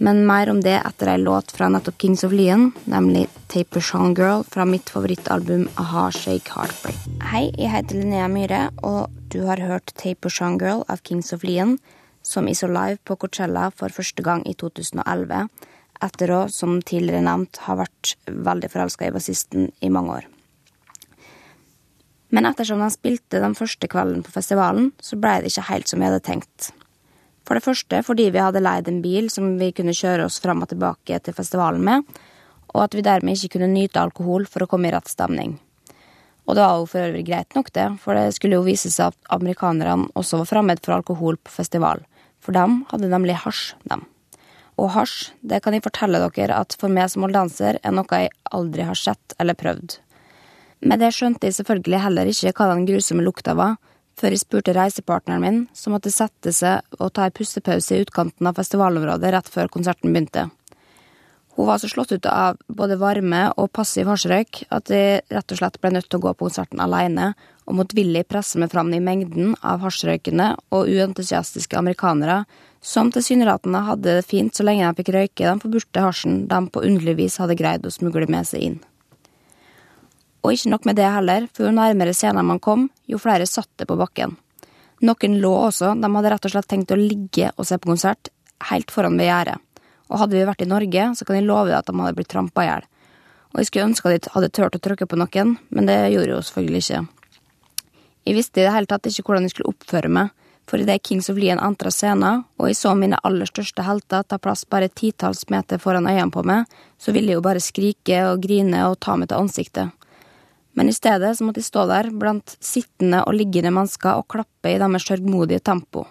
Men 0.03 0.25
mer 0.27 0.51
om 0.51 0.59
det 0.65 0.75
etter 0.81 1.13
ei 1.13 1.19
låt 1.23 1.53
fra 1.55 1.69
nettopp 1.71 2.01
Kings 2.03 2.25
of 2.27 2.33
Lyon, 2.35 2.73
nemlig 2.91 3.29
Taper 3.53 3.85
Song 3.87 4.17
Girl 4.19 4.43
fra 4.51 4.65
mitt 4.67 4.91
favorittalbum 4.91 5.69
A-ha 5.79 6.09
Shake 6.11 6.51
Heartbreak. 6.57 6.99
Hei, 7.31 7.45
jeg 7.55 7.71
heter 7.71 8.01
Linnea 8.01 8.27
Myhre, 8.33 8.65
og 8.83 9.15
du 9.31 9.45
har 9.47 9.63
hørt 9.63 9.95
Taper 9.95 10.33
Song 10.33 10.59
Girl 10.59 10.83
av 10.91 11.05
Kings 11.07 11.31
of 11.37 11.47
Lyon, 11.47 11.77
som 12.27 12.51
i 12.51 12.57
så 12.59 12.67
live 12.71 12.99
på 13.07 13.15
Coachella 13.15 13.69
for 13.71 13.95
første 13.95 14.27
gang 14.27 14.43
i 14.51 14.57
2011, 14.59 15.47
etter 16.03 16.35
å, 16.35 16.43
som 16.51 16.81
tidligere 16.83 17.23
nevnt, 17.23 17.63
ha 17.69 17.79
vært 17.85 18.17
veldig 18.27 18.75
forelska 18.75 19.07
i 19.07 19.15
bassisten 19.15 19.71
i 19.79 19.91
mange 19.93 20.19
år. 20.19 20.32
Men 22.33 22.49
ettersom 22.49 22.81
de 22.81 22.89
spilte 22.93 23.43
den 23.43 23.55
første 23.57 23.89
kvelden 23.93 24.23
på 24.25 24.33
festivalen, 24.33 24.93
så 25.05 25.19
blei 25.21 25.43
det 25.43 25.53
ikke 25.53 25.69
helt 25.69 25.91
som 25.91 26.01
vi 26.01 26.09
hadde 26.09 26.23
tenkt. 26.25 26.71
For 27.45 27.59
det 27.59 27.65
første 27.67 27.99
fordi 28.07 28.31
vi 28.33 28.41
hadde 28.41 28.63
leid 28.63 28.89
en 28.89 29.03
bil 29.05 29.29
som 29.33 29.57
vi 29.61 29.73
kunne 29.77 29.95
kjøre 29.97 30.29
oss 30.29 30.39
fram 30.41 30.63
og 30.65 30.71
tilbake 30.71 31.19
til 31.21 31.37
festivalen 31.37 31.83
med, 31.85 32.07
og 32.73 32.87
at 32.87 32.97
vi 32.97 33.05
dermed 33.05 33.37
ikke 33.37 33.59
kunne 33.59 33.73
nyte 33.75 34.01
alkohol 34.01 34.47
for 34.49 34.65
å 34.65 34.71
komme 34.71 34.89
i 34.89 34.95
rett 34.95 35.11
stemning. 35.11 35.59
Og 36.49 36.57
det 36.57 36.65
var 36.65 36.79
jo 36.81 36.87
for 36.91 37.05
øvrig 37.05 37.27
greit 37.27 37.55
nok, 37.55 37.69
det, 37.77 37.85
for 38.03 38.19
det 38.19 38.33
skulle 38.35 38.57
jo 38.59 38.67
vise 38.67 38.91
seg 38.91 39.13
at 39.13 39.35
amerikanerne 39.35 40.09
også 40.19 40.41
var 40.41 40.49
fremmed 40.51 40.81
for 40.83 40.97
alkohol 40.97 41.37
på 41.39 41.53
festival, 41.55 42.03
for 42.43 42.57
dem 42.57 42.81
hadde 42.91 43.13
nemlig 43.13 43.37
hasj, 43.45 43.77
dem. 43.93 44.07
Og 44.81 44.91
hasj, 44.97 45.35
det 45.45 45.61
kan 45.63 45.77
jeg 45.77 45.85
fortelle 45.85 46.19
dere 46.25 46.63
at 46.65 46.75
for 46.81 46.91
meg 46.91 47.13
som 47.13 47.23
moldanser 47.27 47.79
er 47.83 47.95
noe 47.95 48.23
jeg 48.25 48.33
aldri 48.51 48.89
har 48.89 48.99
sett 48.99 49.37
eller 49.39 49.59
prøvd. 49.59 50.01
Med 50.83 50.99
det 50.99 51.13
skjønte 51.15 51.47
jeg 51.47 51.61
selvfølgelig 51.61 52.01
heller 52.03 52.29
ikke 52.31 52.53
hva 52.59 52.73
den 52.73 52.87
grusomme 52.89 53.23
lukta 53.23 53.55
var, 53.55 53.77
før 54.19 54.35
jeg 54.35 54.43
spurte 54.43 54.75
reisepartneren 54.77 55.43
min, 55.45 55.61
som 55.79 55.95
måtte 55.95 56.11
sette 56.11 56.53
seg 56.55 56.83
og 56.99 57.13
ta 57.15 57.29
en 57.29 57.37
pustepause 57.37 57.95
i 57.95 58.03
utkanten 58.03 58.49
av 58.51 58.59
festivalområdet 58.59 59.31
rett 59.33 59.51
før 59.53 59.71
konserten 59.73 60.11
begynte. 60.11 60.49
Hun 61.53 61.69
var 61.69 61.79
så 61.79 61.89
slått 61.91 62.15
ut 62.17 62.27
av 62.27 62.59
både 62.67 62.97
varme 62.97 63.45
og 63.61 63.71
passiv 63.77 64.09
hasjrøyk 64.09 64.65
at 64.73 64.91
jeg 64.91 65.23
rett 65.31 65.53
og 65.53 65.61
slett 65.61 65.81
ble 65.83 65.93
nødt 65.95 66.09
til 66.09 66.19
å 66.19 66.27
gå 66.27 66.35
på 66.35 66.49
konserten 66.49 66.81
alene, 66.81 67.33
og 67.69 67.77
motvillig 67.79 68.25
presse 68.27 68.59
meg 68.59 68.73
fram 68.73 68.91
i 68.97 69.03
mengden 69.05 69.53
av 69.63 69.85
hasjrøykende 69.85 70.49
og 70.75 70.89
uentusiastiske 70.91 71.79
amerikanere 71.79 72.43
som 72.83 73.13
tilsynelatende 73.15 73.85
hadde 73.87 74.17
det 74.19 74.27
fint 74.27 74.57
så 74.57 74.67
lenge 74.67 74.89
de 74.89 74.99
fikk 74.99 75.13
røyke 75.15 75.47
den 75.47 75.63
forburte 75.63 76.03
hasjen 76.03 76.47
de 76.51 76.63
på 76.73 76.83
underlig 76.83 77.21
vis 77.21 77.39
hadde 77.39 77.59
greid 77.61 77.87
å 77.87 77.95
smugle 77.95 78.27
med 78.27 78.49
seg 78.49 78.67
inn. 78.67 78.81
Og 80.43 80.57
ikke 80.57 80.73
nok 80.73 80.87
med 80.89 80.99
det 80.99 81.07
heller, 81.07 81.47
for 81.55 81.69
jo 81.69 81.75
nærmere 81.75 82.15
scenen 82.17 82.47
man 82.47 82.61
kom, 82.63 82.89
jo 83.07 83.21
flere 83.23 83.47
satt 83.47 83.71
det 83.79 83.87
på 83.87 83.99
bakken. 83.99 84.35
Noen 85.03 85.39
lå 85.43 85.51
også, 85.69 85.95
de 85.99 86.11
hadde 86.15 86.31
rett 86.31 86.49
og 86.49 86.55
slett 86.55 86.69
tenkt 86.71 86.95
å 86.95 86.99
ligge 86.99 87.51
og 87.57 87.67
se 87.67 87.79
på 87.79 87.91
konsert, 87.91 88.31
helt 88.71 88.91
foran 88.95 89.19
ved 89.19 89.31
gjerdet. 89.31 89.59
Og 90.11 90.19
hadde 90.21 90.37
vi 90.37 90.47
vært 90.47 90.63
i 90.63 90.69
Norge, 90.71 91.07
så 91.19 91.27
kan 91.27 91.39
jeg 91.39 91.47
love 91.47 91.71
deg 91.71 91.79
at 91.79 91.89
de 91.89 91.95
hadde 91.99 92.19
blitt 92.19 92.31
trampa 92.31 92.63
i 92.63 92.69
hjel. 92.69 92.87
Og 93.53 93.61
jeg 93.61 93.69
skulle 93.69 93.89
ønske 93.91 94.11
at 94.11 94.27
de 94.27 94.33
hadde 94.35 94.51
turt 94.55 94.79
å 94.79 94.83
tråkke 94.83 95.09
på 95.09 95.19
noen, 95.19 95.57
men 95.71 95.89
det 95.89 95.99
gjorde 96.13 96.35
jo 96.35 96.45
selvfølgelig 96.49 96.83
ikke. 96.83 97.03
Jeg 98.23 98.39
visste 98.39 98.63
i 98.63 98.67
det 98.67 98.75
hele 98.75 98.91
tatt 98.91 99.09
ikke 99.11 99.27
hvordan 99.27 99.47
jeg 99.47 99.55
skulle 99.55 99.73
oppføre 99.75 100.11
meg, 100.11 100.35
for 100.71 100.79
idet 100.79 101.03
Kings 101.03 101.27
of 101.31 101.39
Leon 101.39 101.63
antra 101.63 101.91
scenen, 101.91 102.45
og 102.59 102.71
jeg 102.71 102.79
så 102.79 102.93
mine 102.99 103.19
aller 103.27 103.51
største 103.51 103.83
helter 103.83 104.23
ta 104.23 104.39
plass 104.39 104.63
bare 104.71 104.91
titalls 104.91 105.43
meter 105.51 105.83
foran 105.83 106.07
øynene 106.07 106.31
på 106.35 106.45
meg, 106.47 106.71
så 106.99 107.15
ville 107.15 107.35
jeg 107.35 107.41
jo 107.41 107.47
bare 107.47 107.63
skrike 107.63 108.23
og 108.31 108.45
grine 108.47 108.87
og 108.91 109.01
ta 109.03 109.19
meg 109.19 109.31
til 109.31 109.43
ansiktet 109.43 109.91
men 110.73 110.89
i 110.89 110.97
stedet 110.97 111.35
så 111.37 111.45
måtte 111.45 111.61
de 111.61 111.67
stå 111.67 111.85
der 111.91 112.11
blant 112.17 112.57
sittende 112.61 113.23
og 113.27 113.37
liggende 113.37 113.73
mennesker 113.75 114.21
og 114.21 114.29
klappe 114.33 114.73
i 114.73 114.81
deres 114.81 115.07
sørgmodige 115.09 115.61
tempo. 115.65 116.07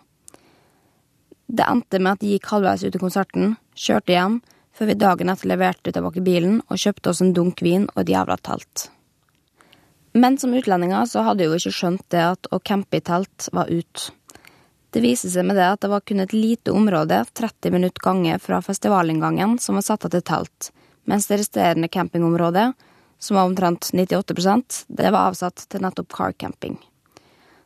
Det 1.52 1.66
endte 1.68 2.00
med 2.00 2.16
at 2.16 2.22
de 2.24 2.32
gikk 2.36 2.48
halvveis 2.54 2.86
ut 2.86 2.96
i 2.96 3.02
konserten, 3.02 3.56
kjørte 3.76 4.14
hjem, 4.14 4.40
før 4.72 4.88
vi 4.88 5.00
dagen 5.02 5.32
etter 5.34 5.52
leverte 5.52 5.92
tilbake 5.92 6.24
bilen 6.24 6.62
og 6.70 6.80
kjøpte 6.80 7.12
oss 7.12 7.22
en 7.24 7.34
dunk 7.36 7.64
vin 7.66 7.90
og 7.92 8.04
et 8.04 8.14
jævla 8.14 8.38
telt. 8.40 8.88
Men 10.14 10.38
som 10.40 10.54
utlendinger 10.56 11.08
så 11.08 11.24
hadde 11.26 11.48
jo 11.48 11.56
ikke 11.56 11.74
skjønt 11.76 12.06
det 12.12 12.24
at 12.24 12.50
å 12.52 12.60
campe 12.64 13.00
i 13.00 13.04
telt 13.04 13.48
var 13.56 13.72
ut. 13.72 14.12
Det 14.92 15.04
viste 15.04 15.32
seg 15.32 15.48
med 15.48 15.56
det 15.56 15.68
at 15.72 15.84
det 15.84 15.92
var 15.92 16.04
kun 16.04 16.20
et 16.20 16.34
lite 16.36 16.74
område, 16.76 17.22
30 17.40 17.72
minutter 17.72 18.04
gange 18.04 18.40
fra 18.44 18.60
festivalinngangen, 18.64 19.56
som 19.60 19.80
var 19.80 19.86
satt 19.88 20.08
av 20.08 20.12
til 20.12 20.24
telt, 20.28 20.72
mens 21.08 21.30
det 21.32 21.40
resterende 21.40 21.88
campingområdet 21.92 22.72
som 23.22 23.38
var 23.38 23.46
omtrent 23.50 23.92
98% 23.94 24.86
det 24.88 25.12
var 25.14 25.30
avsatt 25.30 25.68
til 25.70 25.84
nettopp 25.86 26.10
car 26.14 26.34
camping. 26.34 26.80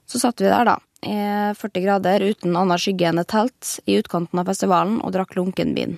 Så 0.06 0.20
satt 0.20 0.42
vi 0.42 0.50
der, 0.52 0.68
da, 0.68 0.76
i 1.02 1.16
40 1.56 1.82
grader 1.86 2.26
uten 2.28 2.58
annen 2.60 2.82
skygge 2.82 3.08
enn 3.10 3.22
et 3.22 3.32
telt, 3.32 3.78
i 3.88 3.96
utkanten 3.98 4.42
av 4.42 4.52
festivalen 4.52 5.00
og 5.00 5.16
drakk 5.16 5.38
lunken 5.40 5.72
vin. 5.78 5.96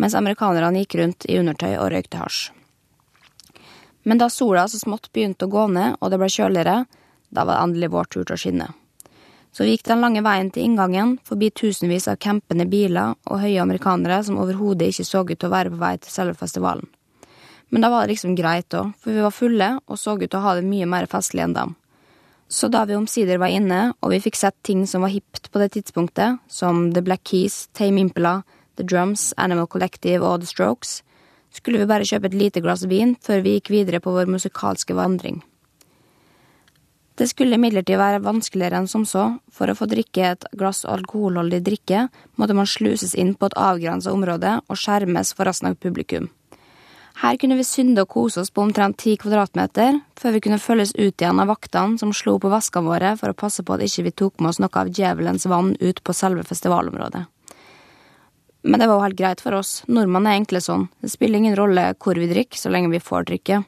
Mens 0.00 0.16
amerikanerne 0.16 0.80
gikk 0.80 0.96
rundt 0.98 1.28
i 1.28 1.36
undertøy 1.38 1.74
og 1.76 1.90
røykte 1.92 2.22
hasj. 2.22 2.48
Men 4.08 4.18
da 4.18 4.30
sola 4.32 4.64
så 4.68 4.80
smått 4.80 5.10
begynte 5.12 5.44
å 5.44 5.52
gå 5.52 5.66
ned 5.76 5.98
og 6.00 6.10
det 6.10 6.18
ble 6.22 6.30
kjøligere, 6.32 6.76
da 7.28 7.44
var 7.44 7.58
det 7.58 7.64
endelig 7.66 7.90
vår 7.92 8.08
tur 8.08 8.24
til 8.24 8.34
å 8.34 8.40
skinne. 8.40 8.70
Så 9.52 9.66
vi 9.66 9.74
gikk 9.74 9.84
den 9.90 10.00
lange 10.00 10.22
veien 10.24 10.48
til 10.54 10.64
inngangen, 10.64 11.18
forbi 11.26 11.50
tusenvis 11.50 12.08
av 12.08 12.20
campende 12.22 12.64
biler 12.70 13.12
og 13.26 13.42
høye 13.42 13.60
amerikanere 13.60 14.22
som 14.24 14.38
overhodet 14.40 14.88
ikke 14.88 15.06
så 15.06 15.24
ut 15.26 15.36
til 15.36 15.50
å 15.50 15.52
være 15.52 15.74
på 15.74 15.82
vei 15.82 15.96
til 15.98 16.14
selve 16.14 16.38
festivalen. 16.38 16.86
Men 17.70 17.84
da 17.84 17.90
var 17.90 18.06
det 18.06 18.16
liksom 18.16 18.36
greit 18.38 18.74
òg, 18.74 18.94
for 18.98 19.14
vi 19.14 19.22
var 19.22 19.34
fulle 19.34 19.68
og 19.86 19.98
så 19.98 20.16
ut 20.18 20.26
til 20.26 20.38
å 20.38 20.44
ha 20.44 20.56
det 20.58 20.66
mye 20.66 20.88
mer 20.90 21.06
festlig 21.10 21.44
enn 21.44 21.54
dem. 21.54 21.76
Så 22.50 22.66
da 22.66 22.82
vi 22.84 22.96
omsider 22.98 23.38
var 23.38 23.52
inne, 23.54 23.92
og 24.02 24.10
vi 24.10 24.22
fikk 24.24 24.38
sett 24.38 24.56
ting 24.66 24.82
som 24.90 25.04
var 25.06 25.12
hipt 25.14 25.52
på 25.52 25.60
det 25.62 25.70
tidspunktet, 25.76 26.40
som 26.50 26.88
The 26.94 27.02
Black 27.06 27.22
Keys, 27.30 27.68
Tame 27.78 28.02
Impala, 28.02 28.40
The 28.74 28.82
Drums, 28.82 29.30
Animal 29.38 29.68
Collective 29.70 30.26
og 30.26 30.42
The 30.42 30.50
Strokes, 30.50 30.96
skulle 31.54 31.78
vi 31.78 31.86
bare 31.86 32.06
kjøpe 32.06 32.26
et 32.30 32.34
lite 32.38 32.62
glass 32.62 32.82
vin 32.90 33.14
før 33.22 33.44
vi 33.44 33.54
gikk 33.58 33.70
videre 33.74 34.02
på 34.02 34.14
vår 34.14 34.30
musikalske 34.30 34.94
vandring. 34.98 35.40
Det 37.20 37.28
skulle 37.28 37.58
imidlertid 37.58 37.98
være 38.00 38.22
vanskeligere 38.24 38.78
enn 38.80 38.86
som 38.88 39.02
så. 39.04 39.26
For 39.52 39.68
å 39.68 39.76
få 39.76 39.90
drikke 39.90 40.30
et 40.30 40.46
glass 40.56 40.86
alkoholholdig 40.88 41.60
drikke 41.66 42.06
måtte 42.40 42.56
man 42.56 42.70
sluses 42.70 43.12
inn 43.12 43.34
på 43.36 43.50
et 43.50 43.58
avgrensa 43.60 44.14
område 44.14 44.54
og 44.64 44.80
skjermes 44.80 45.34
for 45.36 45.50
resten 45.50 45.68
av 45.68 45.76
publikum. 45.82 46.30
Her 47.20 47.36
kunne 47.36 47.58
vi 47.58 47.64
synde 47.68 48.00
og 48.06 48.08
kose 48.14 48.40
oss 48.40 48.48
på 48.54 48.62
omtrent 48.64 48.96
ti 49.02 49.12
kvadratmeter, 49.20 49.98
før 50.16 50.32
vi 50.32 50.40
kunne 50.46 50.60
følges 50.62 50.94
ut 50.96 51.20
igjen 51.20 51.42
av 51.42 51.50
vaktene 51.50 52.00
som 52.00 52.14
slo 52.16 52.38
på 52.40 52.48
vaskene 52.48 52.88
våre 52.88 53.10
for 53.20 53.32
å 53.32 53.36
passe 53.36 53.60
på 53.60 53.76
at 53.76 53.84
ikke 53.84 54.06
vi 54.06 54.12
tok 54.22 54.40
med 54.40 54.54
oss 54.54 54.60
noe 54.62 54.72
av 54.80 54.88
djevelens 54.88 55.44
vann 55.50 55.74
ut 55.82 56.00
på 56.00 56.16
selve 56.16 56.46
festivalområdet. 56.48 57.26
Men 58.64 58.80
det 58.80 58.88
var 58.88 58.96
jo 58.96 59.04
helt 59.04 59.20
greit 59.20 59.44
for 59.44 59.56
oss, 59.56 59.82
nordmenn 59.88 60.28
er 60.28 60.38
egentlig 60.38 60.64
sånn, 60.64 60.88
det 61.00 61.12
spiller 61.12 61.40
ingen 61.40 61.56
rolle 61.56 61.90
hvor 62.00 62.16
vi 62.16 62.28
drikker, 62.28 62.60
så 62.60 62.72
lenge 62.72 62.92
vi 62.92 63.04
får 63.04 63.28
drikke. 63.28 63.62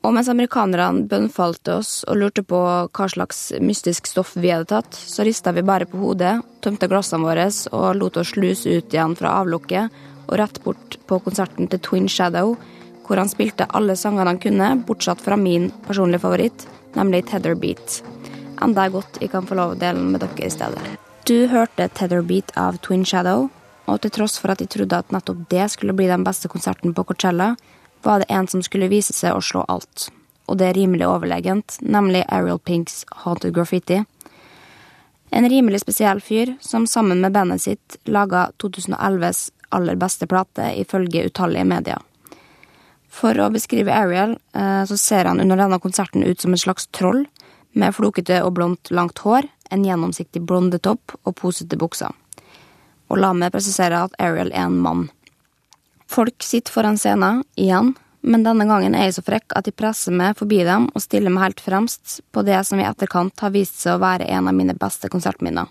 Og 0.00 0.14
mens 0.16 0.30
amerikanerne 0.32 1.04
bønnfalte 1.08 1.74
oss 1.82 1.98
og 2.08 2.16
lurte 2.16 2.44
på 2.48 2.60
hva 2.88 3.08
slags 3.12 3.50
mystisk 3.60 4.08
stoff 4.08 4.32
vi 4.40 4.52
hadde 4.52 4.70
tatt, 4.72 4.96
så 4.96 5.24
rista 5.28 5.52
vi 5.52 5.64
bare 5.68 5.88
på 5.88 6.00
hodet, 6.00 6.38
tømte 6.64 6.88
glassene 6.88 7.28
våre 7.28 7.50
og 7.76 7.90
lot 8.00 8.16
oss 8.22 8.32
sluse 8.32 8.72
ut 8.72 8.96
igjen 8.96 9.16
fra 9.20 9.36
avlukket 9.42 10.00
og 10.30 10.38
rett 10.38 10.60
bort 10.64 10.96
på 11.10 11.18
konserten 11.24 11.68
til 11.70 11.82
Twin 11.82 12.08
Shadow, 12.08 12.54
hvor 13.06 13.18
han 13.18 13.30
spilte 13.30 13.66
alle 13.74 13.96
sangene 13.98 14.30
han 14.30 14.38
kunne, 14.38 14.68
bortsett 14.86 15.22
fra 15.24 15.36
min 15.36 15.70
personlige 15.88 16.22
favoritt, 16.22 16.66
nemlig 16.94 17.24
Tether 17.26 17.56
Beat. 17.58 18.00
Enda 18.62 18.86
godt 18.92 19.18
jeg 19.20 19.32
kan 19.32 19.48
få 19.48 19.58
lov 19.58 19.74
å 19.74 19.80
dele 19.80 20.04
med 20.04 20.22
dere 20.22 20.46
i 20.46 20.52
stedet. 20.52 20.84
Du 21.26 21.48
hørte 21.50 21.88
Tether 21.96 22.22
Beat 22.22 22.54
av 22.58 22.78
Twin 22.86 23.02
Shadow, 23.04 23.48
og 23.90 24.00
til 24.04 24.14
tross 24.14 24.38
for 24.38 24.54
at 24.54 24.62
jeg 24.62 24.70
trodde 24.70 25.02
at 25.02 25.10
nettopp 25.10 25.42
det 25.50 25.66
skulle 25.74 25.96
bli 25.98 26.06
den 26.06 26.24
beste 26.26 26.48
konserten 26.52 26.94
på 26.94 27.04
Coachella, 27.08 27.56
var 28.06 28.22
det 28.22 28.30
en 28.30 28.46
som 28.48 28.62
skulle 28.62 28.88
vise 28.92 29.12
seg 29.16 29.34
å 29.34 29.42
slå 29.42 29.64
alt. 29.68 30.08
Og 30.46 30.58
det 30.58 30.70
er 30.70 30.78
rimelig 30.78 31.06
overlegent, 31.06 31.80
nemlig 31.82 32.24
Ariel 32.28 32.58
Pinks 32.58 33.04
Haunted 33.24 33.54
Graffiti. 33.54 34.04
En 35.30 35.46
rimelig 35.50 35.82
spesiell 35.82 36.22
fyr 36.22 36.56
som 36.60 36.86
sammen 36.90 37.20
med 37.22 37.34
bandet 37.34 37.62
sitt 37.62 37.98
laga 38.06 38.48
2011s 38.62 39.50
aller 39.74 39.98
beste 39.98 40.28
plate, 40.30 40.72
ifølge 40.80 41.26
utallige 41.30 41.66
medier. 41.66 42.00
For 43.10 43.34
å 43.42 43.50
beskrive 43.50 43.94
Ariel, 43.94 44.36
eh, 44.54 44.82
så 44.86 44.96
ser 44.98 45.26
han 45.26 45.40
under 45.42 45.58
denne 45.58 45.80
konserten 45.82 46.24
ut 46.24 46.40
som 46.40 46.54
et 46.54 46.62
slags 46.62 46.86
troll, 46.94 47.26
med 47.72 47.94
flokete 47.94 48.40
og 48.42 48.54
blondt 48.56 48.90
langt 48.90 49.18
hår, 49.22 49.46
en 49.70 49.84
gjennomsiktig 49.86 50.42
blondetopp 50.42 51.14
og 51.22 51.36
posete 51.38 51.78
bukser. 51.78 52.10
Og 53.10 53.18
la 53.18 53.32
meg 53.34 53.52
presisere 53.54 54.04
at 54.06 54.14
Ariel 54.18 54.50
er 54.50 54.66
en 54.66 54.78
mann. 54.82 55.08
Folk 56.10 56.42
sitter 56.42 56.74
foran 56.74 56.98
scenen, 56.98 57.44
igjen, 57.54 57.94
men 58.20 58.44
denne 58.44 58.66
gangen 58.68 58.94
er 58.94 59.08
jeg 59.08 59.16
så 59.16 59.24
frekk 59.24 59.54
at 59.56 59.68
jeg 59.68 59.78
presser 59.78 60.14
meg 60.14 60.36
forbi 60.38 60.60
dem 60.66 60.88
og 60.90 61.02
stiller 61.02 61.32
meg 61.32 61.46
helt 61.46 61.62
fremst 61.64 62.18
på 62.34 62.42
det 62.46 62.58
som 62.68 62.82
i 62.82 62.86
etterkant 62.86 63.38
har 63.40 63.54
vist 63.54 63.78
seg 63.80 63.96
å 63.96 64.02
være 64.02 64.28
en 64.28 64.50
av 64.50 64.56
mine 64.56 64.76
beste 64.76 65.08
konsertminner. 65.12 65.70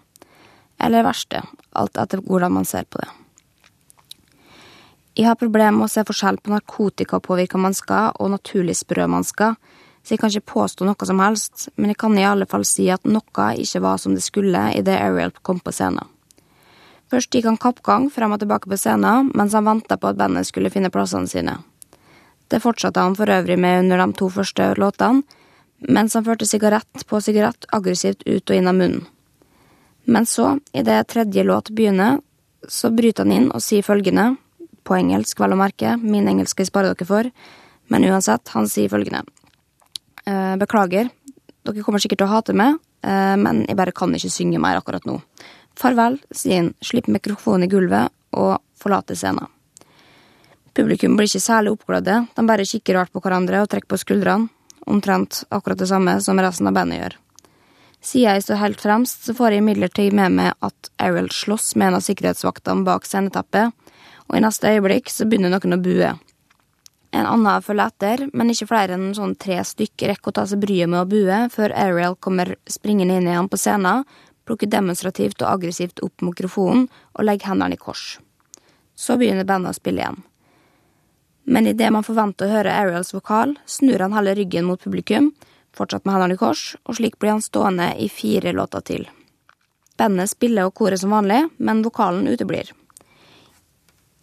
Eller 0.79 1.05
verste, 1.05 1.43
alt 1.75 1.99
etter 1.99 2.23
hvordan 2.25 2.55
man 2.55 2.65
ser 2.65 2.87
på 2.89 3.03
det. 3.03 3.09
Jeg 5.19 5.27
har 5.27 5.35
problemer 5.35 5.75
med 5.75 5.89
å 5.89 5.91
se 5.91 6.05
forskjell 6.07 6.37
på 6.39 6.53
narkotikapåvirka 6.53 7.59
mennesker 7.59 8.21
og 8.23 8.29
naturlig 8.31 8.77
sprø 8.79 9.03
mennesker, 9.11 9.57
så 9.99 10.13
jeg 10.13 10.21
kan 10.21 10.31
ikke 10.31 10.53
påstå 10.53 10.87
noe 10.87 11.07
som 11.09 11.19
helst, 11.19 11.65
men 11.75 11.91
jeg 11.91 11.99
kan 11.99 12.15
i 12.15 12.23
alle 12.23 12.47
fall 12.47 12.63
si 12.63 12.85
at 12.93 13.03
noe 13.03 13.47
ikke 13.59 13.81
var 13.83 13.99
som 13.99 14.15
det 14.15 14.23
skulle 14.23 14.61
idet 14.79 14.95
Ariel 14.95 15.35
kom 15.43 15.59
på 15.59 15.75
scenen. 15.75 16.07
Først 17.11 17.35
gikk 17.35 17.49
han 17.49 17.59
kappgang 17.59 18.07
frem 18.13 18.31
og 18.31 18.39
tilbake 18.39 18.71
på 18.71 18.79
scenen 18.79 19.33
mens 19.35 19.59
han 19.59 19.67
venta 19.67 19.99
på 19.99 20.07
at 20.07 20.23
bandet 20.23 20.47
skulle 20.47 20.71
finne 20.71 20.93
plassene 20.93 21.27
sine. 21.27 21.59
Det 22.47 22.63
fortsatte 22.63 23.03
han 23.03 23.19
for 23.19 23.27
øvrig 23.27 23.59
med 23.59 23.83
under 23.83 24.05
de 24.05 24.15
to 24.15 24.31
første 24.31 24.71
låtene, 24.79 25.25
mens 25.83 26.15
han 26.15 26.23
førte 26.23 26.47
sigarett 26.47 27.07
på 27.09 27.19
sigarett 27.19 27.67
aggressivt 27.75 28.23
ut 28.23 28.45
og 28.45 28.55
inn 28.55 28.71
av 28.71 28.79
munnen. 28.79 29.07
Men 30.07 30.23
så, 30.25 30.61
idet 30.71 31.09
tredje 31.11 31.43
låt 31.43 31.75
begynner, 31.75 32.21
så 32.63 32.87
bryter 32.87 33.27
han 33.27 33.35
inn 33.35 33.51
og 33.51 33.59
sier 33.61 33.83
følgende, 33.83 34.37
på 34.89 34.97
engelsk 34.97 35.39
vel 35.39 35.53
å 35.53 35.59
merke, 35.59 35.93
min 36.01 36.27
engelsk 36.29 36.55
skal 36.55 36.65
jeg 36.65 36.71
spare 36.71 36.93
dere 36.93 37.07
for, 37.07 37.29
men 37.93 38.07
uansett, 38.09 38.49
han 38.55 38.67
sier 38.69 38.89
følgende. 38.91 39.23
«Eh, 40.25 40.55
beklager, 40.61 41.09
dere 41.65 41.85
kommer 41.85 42.01
sikkert 42.01 42.23
til 42.23 42.29
å 42.29 42.33
hate 42.33 42.57
meg, 42.57 42.81
eh, 43.05 43.35
men 43.37 43.63
jeg 43.67 43.77
bare 43.77 43.93
kan 43.95 44.13
ikke 44.13 44.33
synge 44.33 44.61
mer 44.61 44.81
akkurat 44.81 45.05
nå. 45.05 45.19
Farvel, 45.79 46.19
sier 46.33 46.63
han, 46.63 46.73
slipper 46.81 47.15
mikrofonen 47.15 47.67
i 47.67 47.71
gulvet 47.71 48.11
og 48.33 48.59
forlater 48.79 49.17
scenen. 49.17 49.47
Publikum 50.75 51.15
blir 51.17 51.27
ikke 51.27 51.43
særlig 51.43 51.73
oppglødde, 51.75 52.21
de 52.35 52.47
bare 52.47 52.67
kikker 52.67 52.95
rart 52.95 53.11
på 53.13 53.21
hverandre 53.23 53.63
og 53.63 53.69
trekker 53.71 53.89
på 53.89 53.99
skuldrene, 53.99 54.49
omtrent 54.89 55.43
akkurat 55.53 55.77
det 55.77 55.89
samme 55.89 56.15
som 56.23 56.39
resten 56.39 56.69
av 56.69 56.77
bandet 56.77 57.01
gjør. 57.01 57.17
Siden 57.99 58.31
jeg 58.31 58.45
står 58.45 58.61
helt 58.61 58.81
fremst, 58.81 59.25
så 59.27 59.35
får 59.35 59.53
jeg 59.53 59.63
imidlertid 59.63 60.15
med 60.15 60.37
meg 60.37 60.53
at 60.63 60.91
Ariel 61.03 61.27
slåss 61.35 61.73
med 61.75 61.89
en 61.89 61.97
av 61.99 62.05
sikkerhetsvaktene 62.05 62.87
bak 62.87 63.07
sceneteppet, 63.07 63.75
og 64.29 64.37
i 64.37 64.43
neste 64.45 64.71
øyeblikk 64.71 65.09
så 65.11 65.27
begynner 65.27 65.51
noen 65.53 65.75
å 65.75 65.81
bue. 65.81 66.13
En 67.09 67.25
annen 67.25 67.63
følger 67.65 67.89
etter, 67.89 68.23
men 68.37 68.51
ikke 68.53 68.69
flere 68.69 68.93
enn 68.93 69.15
sånn 69.17 69.33
tre 69.41 69.57
stykker 69.65 70.11
rekker 70.13 70.29
å 70.29 70.35
ta 70.37 70.45
seg 70.45 70.61
bryet 70.61 70.91
med 70.91 71.01
å 71.01 71.09
bue 71.09 71.39
før 71.49 71.73
Ariel 71.73 72.15
kommer 72.21 72.53
springende 72.69 73.17
inn 73.17 73.29
igjen 73.31 73.49
på 73.49 73.57
scenen 73.57 74.05
plukker 74.49 74.71
demonstrativt 74.71 75.43
og 75.43 75.51
aggressivt 75.51 76.01
opp 76.05 76.23
mikrofonen 76.25 76.87
og 76.89 77.25
legger 77.27 77.51
hendene 77.51 77.77
i 77.77 77.81
kors. 77.81 78.17
Så 78.97 79.19
begynner 79.19 79.45
bandet 79.45 79.75
å 79.75 79.77
spille 79.77 80.01
igjen. 80.01 80.23
Men 81.49 81.69
idet 81.69 81.91
man 81.93 82.05
forventer 82.05 82.49
å 82.49 82.55
høre 82.57 82.73
Ariels 82.73 83.13
vokal, 83.13 83.55
snur 83.69 84.01
han 84.01 84.15
heller 84.17 84.37
ryggen 84.37 84.65
mot 84.65 84.81
publikum, 84.81 85.31
fortsatt 85.77 86.05
med 86.05 86.15
hendene 86.15 86.37
i 86.37 86.41
kors, 86.41 86.73
og 86.85 86.97
slik 86.97 87.17
blir 87.21 87.35
han 87.35 87.45
stående 87.45 87.91
i 88.01 88.09
fire 88.09 88.53
låter 88.57 88.85
til. 88.85 89.07
Bandet 89.97 90.33
spiller 90.33 90.69
og 90.69 90.75
korer 90.77 90.97
som 90.97 91.13
vanlig, 91.13 91.43
men 91.57 91.83
vokalen 91.85 92.29
uteblir. 92.29 92.73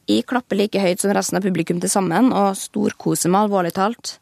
Jeg 0.07 0.27
klapper 0.31 0.59
like 0.59 0.79
høyt 0.79 1.03
som 1.03 1.11
resten 1.17 1.41
av 1.41 1.43
publikum 1.43 1.81
til 1.83 1.91
sammen, 1.91 2.31
og 2.31 2.55
storkoser 2.59 3.33
meg 3.33 3.49
alvorlig 3.49 3.73
talt. 3.75 4.19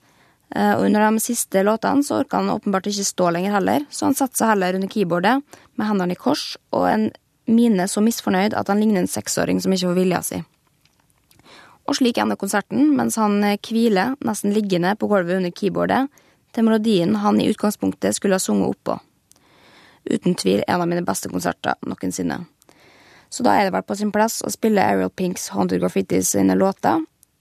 Eh, 0.55 0.73
og 0.79 0.87
under 0.87 1.05
de 1.05 1.21
siste 1.21 1.61
låtene 1.67 2.05
så 2.07 2.23
orka 2.23 2.41
han 2.41 2.53
åpenbart 2.55 2.89
ikke 2.89 3.05
stå 3.05 3.29
lenger 3.37 3.57
heller, 3.59 3.85
så 3.91 4.09
han 4.09 4.17
satte 4.17 4.41
seg 4.41 4.55
heller 4.55 4.79
under 4.79 4.89
keyboardet 4.89 5.37
med 5.77 5.89
hendene 5.89 6.17
i 6.17 6.21
kors 6.21 6.55
og 6.73 6.89
en 6.89 7.09
mine 7.45 7.85
så 7.91 8.01
misfornøyd 8.01 8.55
at 8.57 8.71
han 8.73 8.81
ligner 8.81 9.03
en 9.03 9.11
seksåring 9.11 9.61
som 9.61 9.75
ikke 9.75 9.91
får 9.91 9.99
vilja 9.99 10.21
si. 10.25 10.41
Og 11.85 11.99
slik 11.99 12.17
ender 12.17 12.41
konserten, 12.41 12.95
mens 12.97 13.19
han 13.21 13.43
hviler, 13.43 14.15
nesten 14.25 14.55
liggende 14.57 14.95
på 14.97 15.09
gulvet 15.11 15.37
under 15.37 15.53
keyboardet, 15.53 16.07
til 16.55 16.65
melodien 16.65 17.19
han 17.21 17.41
i 17.43 17.51
utgangspunktet 17.51 18.17
skulle 18.17 18.39
ha 18.39 18.41
sunget 18.41 18.73
oppå. 18.73 18.97
Uten 20.09 20.37
tvil 20.39 20.63
en 20.69 20.81
av 20.81 20.89
mine 20.89 21.05
beste 21.05 21.29
konserter 21.33 21.77
noensinne. 21.85 22.45
Så 23.35 23.43
da 23.43 23.57
er 23.59 23.67
det 23.67 23.75
vel 23.75 23.83
på 23.83 23.97
sin 23.99 24.13
plass 24.15 24.45
å 24.47 24.51
spille 24.53 24.79
Ariel 24.79 25.11
Pinks 25.11 25.49
Haunted 25.51 25.81
Graffiti 25.83 26.21
sine 26.23 26.55
låter, 26.55 27.01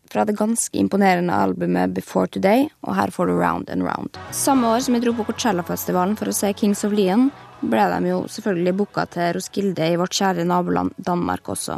fra 0.10 0.24
det 0.26 0.34
ganske 0.40 0.78
imponerende 0.78 1.34
albumet 1.38 1.94
Before 1.94 2.28
Today, 2.34 2.66
og 2.82 2.96
her 2.98 3.14
får 3.14 3.30
du 3.30 3.34
Round 3.38 3.70
and 3.70 3.86
Round. 3.86 4.18
Samme 4.34 4.72
år 4.74 4.82
som 4.86 4.98
jeg 4.98 5.04
dro 5.06 5.14
på 5.18 5.26
Coachella-festivalen 5.28 6.16
for 6.18 6.30
å 6.30 6.34
se 6.34 6.50
Kings 6.58 6.82
of 6.88 6.96
Leon, 6.98 7.30
ble 7.62 7.86
de 7.94 8.10
jo 8.10 8.24
selvfølgelig 8.26 8.76
booka 8.82 9.06
til 9.14 9.36
Roskilde 9.38 9.94
i 9.94 9.98
vårt 10.02 10.18
kjære 10.18 10.46
naboland 10.50 10.98
Danmark 10.98 11.54
også. 11.54 11.78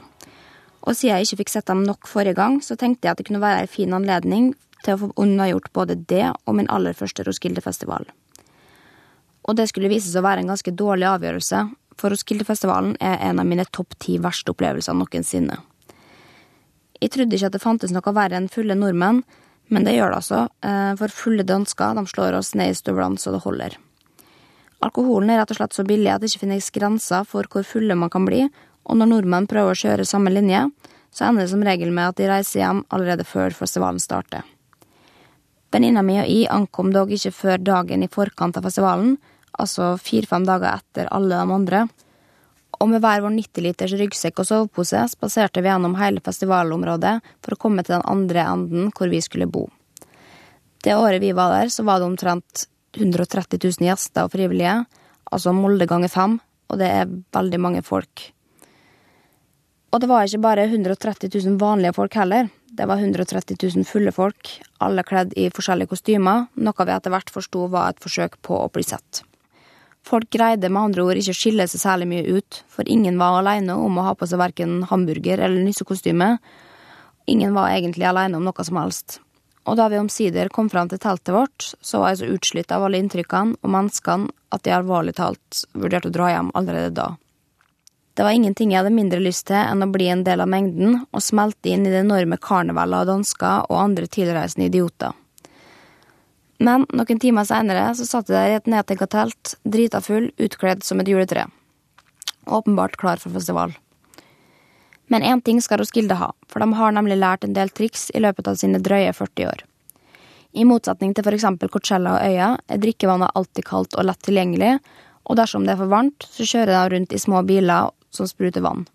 Og 0.85 0.95
siden 0.95 1.17
jeg 1.17 1.27
ikke 1.27 1.43
fikk 1.43 1.55
sett 1.57 1.67
dem 1.67 1.83
nok 1.83 2.07
forrige 2.07 2.39
gang, 2.39 2.61
så 2.63 2.79
tenkte 2.79 3.09
jeg 3.09 3.15
at 3.15 3.19
det 3.19 3.27
kunne 3.27 3.43
være 3.43 3.65
en 3.65 3.71
fin 3.75 3.95
anledning 3.99 4.53
til 4.85 4.95
å 4.95 5.01
få 5.03 5.15
unnagjort 5.25 5.71
både 5.75 5.99
det 6.07 6.29
og 6.31 6.55
min 6.55 6.71
aller 6.71 6.95
første 6.95 7.27
Roskilde-festival. 7.27 8.07
Og 9.45 9.59
det 9.59 9.67
skulle 9.69 9.91
vise 9.91 10.07
seg 10.07 10.23
å 10.23 10.29
være 10.29 10.45
en 10.45 10.55
ganske 10.55 10.71
dårlig 10.71 11.11
avgjørelse, 11.11 11.65
for 11.99 12.13
Roskildefestivalen 12.13 12.97
er 12.99 13.21
en 13.23 13.39
av 13.39 13.47
mine 13.47 13.65
topp 13.71 13.95
ti 14.03 14.17
verste 14.21 14.51
opplevelser 14.53 14.97
noensinne. 14.97 15.57
Jeg 17.01 17.11
trodde 17.11 17.35
ikke 17.35 17.49
at 17.51 17.55
det 17.57 17.63
fantes 17.63 17.93
noe 17.93 18.15
verre 18.15 18.37
enn 18.39 18.51
fulle 18.51 18.75
nordmenn, 18.77 19.23
men 19.73 19.87
det 19.87 19.95
gjør 19.95 20.13
det 20.13 20.19
altså, 20.21 20.41
eh, 20.65 20.93
for 20.99 21.11
fulle 21.11 21.43
dansker 21.47 21.97
de 21.97 22.05
slår 22.07 22.37
oss 22.37 22.53
ned 22.55 22.71
i 22.71 22.77
støvlene 22.77 23.19
så 23.19 23.33
det 23.33 23.43
holder. 23.43 23.77
Alkoholen 24.85 25.31
er 25.31 25.41
rett 25.41 25.53
og 25.53 25.59
slett 25.59 25.75
så 25.75 25.85
billig 25.87 26.11
at 26.13 26.21
det 26.21 26.29
ikke 26.31 26.45
finnes 26.45 26.71
grenser 26.73 27.25
for 27.27 27.47
hvor 27.49 27.65
fulle 27.65 27.97
man 27.97 28.11
kan 28.13 28.27
bli, 28.27 28.43
og 28.85 28.99
når 28.99 29.09
nordmenn 29.11 29.47
prøver 29.49 29.73
å 29.73 29.79
kjøre 29.79 30.05
samme 30.05 30.33
linje, 30.33 30.67
så 31.15 31.29
ender 31.29 31.45
det 31.45 31.53
som 31.53 31.63
regel 31.63 31.93
med 31.95 32.11
at 32.11 32.19
de 32.19 32.27
reiser 32.29 32.61
hjem 32.61 32.83
allerede 32.93 33.25
før 33.25 33.55
festivalen 33.55 34.01
starter. 34.03 34.43
Venninna 35.73 36.03
mi 36.05 36.19
og 36.21 36.27
jeg 36.29 36.49
ankom 36.53 36.91
dog 36.93 37.09
ikke 37.11 37.33
før 37.35 37.57
dagen 37.59 38.03
i 38.05 38.11
forkant 38.11 38.59
av 38.59 38.67
festivalen, 38.67 39.15
altså 39.61 39.95
fire-fem 40.01 40.45
dager 40.47 40.79
etter 40.79 41.09
alle 41.13 41.37
de 41.37 41.55
andre, 41.59 41.85
og 42.75 42.91
med 42.91 43.03
hver 43.03 43.23
vår 43.23 43.33
90 43.37 43.63
liters 43.63 43.95
ryggsekk 43.95 44.41
og 44.41 44.47
sovepose 44.49 45.05
spaserte 45.13 45.63
vi 45.63 45.71
gjennom 45.71 45.95
hele 45.99 46.23
festivalområdet 46.23 47.15
for 47.43 47.55
å 47.55 47.59
komme 47.61 47.85
til 47.85 47.97
den 47.97 48.07
andre 48.11 48.43
enden 48.51 48.91
hvor 48.95 49.11
vi 49.11 49.21
skulle 49.23 49.47
bo. 49.47 49.67
Det 50.83 50.93
året 50.93 51.23
vi 51.23 51.31
var 51.33 51.53
der, 51.55 51.71
så 51.73 51.85
var 51.87 52.01
det 52.01 52.09
omtrent 52.09 52.67
130 52.97 53.59
000 53.63 53.87
gjester 53.87 54.27
og 54.27 54.33
frivillige, 54.35 54.83
altså 55.31 55.53
Molde 55.55 55.87
ganger 55.89 56.11
fem, 56.11 56.37
og 56.69 56.81
det 56.81 56.89
er 56.91 57.11
veldig 57.35 57.61
mange 57.61 57.81
folk. 57.85 58.29
Og 59.95 60.01
det 60.03 60.09
var 60.11 60.27
ikke 60.27 60.43
bare 60.43 60.67
130 60.67 61.31
000 61.31 61.59
vanlige 61.61 61.95
folk 61.95 62.15
heller. 62.19 62.49
Det 62.75 62.85
var 62.89 62.99
130 62.99 63.55
000 63.61 63.87
fulle 63.87 64.11
folk, 64.11 64.57
alle 64.83 65.05
kledd 65.07 65.31
i 65.39 65.47
forskjellige 65.53 65.93
kostymer, 65.93 66.49
noe 66.59 66.85
vi 66.85 66.95
etter 66.97 67.13
hvert 67.13 67.31
forsto 67.31 67.69
var 67.71 67.93
et 67.93 68.03
forsøk 68.03 68.35
på 68.43 68.59
å 68.59 68.67
bli 68.73 68.83
sett. 68.83 69.23
Folk 70.05 70.29
greide 70.29 70.69
med 70.69 70.91
andre 70.91 71.01
ord 71.01 71.17
ikke 71.17 71.33
å 71.33 71.37
skille 71.39 71.65
seg 71.65 71.81
særlig 71.81 72.07
mye 72.11 72.37
ut, 72.37 72.61
for 72.69 72.85
ingen 72.85 73.17
var 73.17 73.39
alene 73.39 73.73
om 73.81 73.97
å 73.97 74.05
ha 74.05 74.13
på 74.17 74.27
seg 74.29 74.37
verken 74.37 74.83
hamburger 74.91 75.41
eller 75.41 75.65
nissekostyme. 75.65 76.35
Ingen 77.25 77.55
var 77.57 77.71
egentlig 77.73 78.05
alene 78.05 78.37
om 78.37 78.45
noe 78.45 78.65
som 78.67 78.77
helst. 78.77 79.19
Og 79.65 79.79
da 79.79 79.87
vi 79.89 79.97
omsider 79.97 80.51
kom 80.53 80.69
fram 80.69 80.91
til 80.91 81.01
teltet 81.01 81.33
vårt, 81.33 81.71
så 81.81 82.03
var 82.03 82.13
jeg 82.13 82.21
så 82.21 82.31
utslitt 82.37 82.73
av 82.75 82.85
alle 82.85 83.01
inntrykkene 83.01 83.57
og 83.57 83.73
menneskene 83.73 84.29
at 84.53 84.69
jeg 84.69 84.77
alvorlig 84.77 85.15
talt 85.17 85.65
vurderte 85.73 86.11
å 86.11 86.13
dra 86.13 86.29
hjem 86.35 86.53
allerede 86.53 86.93
da. 86.93 87.09
Det 88.15 88.23
var 88.23 88.37
ingenting 88.37 88.71
jeg 88.71 88.83
hadde 88.83 88.95
mindre 88.95 89.19
lyst 89.19 89.49
til 89.49 89.57
enn 89.57 89.83
å 89.83 89.89
bli 89.91 90.05
en 90.13 90.21
del 90.23 90.45
av 90.45 90.47
mengden 90.53 91.01
og 91.09 91.23
smelte 91.23 91.73
inn 91.73 91.83
i 91.83 91.91
det 91.91 92.05
enorme 92.05 92.37
karnevalet 92.39 93.01
av 93.01 93.09
dansker 93.09 93.65
og 93.71 93.81
andre 93.81 94.07
tilreisende 94.07 94.69
idioter. 94.69 95.17
Men 96.57 96.85
noen 96.95 97.19
timer 97.19 97.47
seinere 97.47 97.89
satt 97.97 98.29
jeg 98.29 98.35
der 98.35 98.53
i 98.53 98.57
et 98.59 98.69
nedtenka 98.71 99.07
telt, 99.11 99.55
drita 99.63 99.99
full, 100.01 100.29
utkledd 100.39 100.85
som 100.87 101.01
et 101.01 101.09
juletre. 101.11 101.47
Åpenbart 102.45 102.95
klar 103.01 103.19
for 103.19 103.35
festival. 103.35 103.73
Men 105.07 105.21
én 105.21 105.41
ting 105.41 105.59
skal 105.61 105.81
Roskilde 105.81 106.15
ha, 106.17 106.31
for 106.49 106.63
de 106.63 106.73
har 106.73 106.93
nemlig 106.95 107.17
lært 107.19 107.43
en 107.43 107.53
del 107.53 107.69
triks 107.69 108.09
i 108.15 108.21
løpet 108.23 108.47
av 108.47 108.55
sine 108.57 108.79
drøye 108.81 109.11
40 109.13 109.49
år. 109.51 109.65
I 110.55 110.63
motsetning 110.63 111.11
til 111.13 111.35
eksempel 111.35 111.69
Coachella 111.69 112.15
og 112.15 112.23
Øya 112.31 112.49
er 112.71 112.79
drikkevannet 112.79 113.35
alltid 113.35 113.67
kaldt 113.67 113.97
og 113.99 114.07
lett 114.07 114.21
tilgjengelig, 114.23 114.77
og 115.25 115.37
dersom 115.37 115.65
det 115.65 115.75
er 115.75 115.81
for 115.81 115.91
varmt, 115.91 116.23
så 116.23 116.47
kjører 116.47 116.71
de 116.71 116.95
rundt 116.95 117.13
i 117.13 117.19
små 117.19 117.41
biler 117.43 117.91
som 118.13 118.29
spruter 118.29 118.63
vann. 118.63 118.85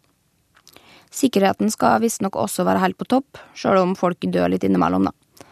Sikkerheten 1.12 1.70
skal 1.74 2.00
visstnok 2.00 2.38
også 2.38 2.64
være 2.64 2.80
helt 2.84 2.98
på 2.98 3.08
topp, 3.12 3.38
sjøl 3.54 3.82
om 3.82 3.96
folk 3.98 4.24
dør 4.30 4.48
litt 4.52 4.64
innimellom, 4.64 5.10
da. 5.10 5.46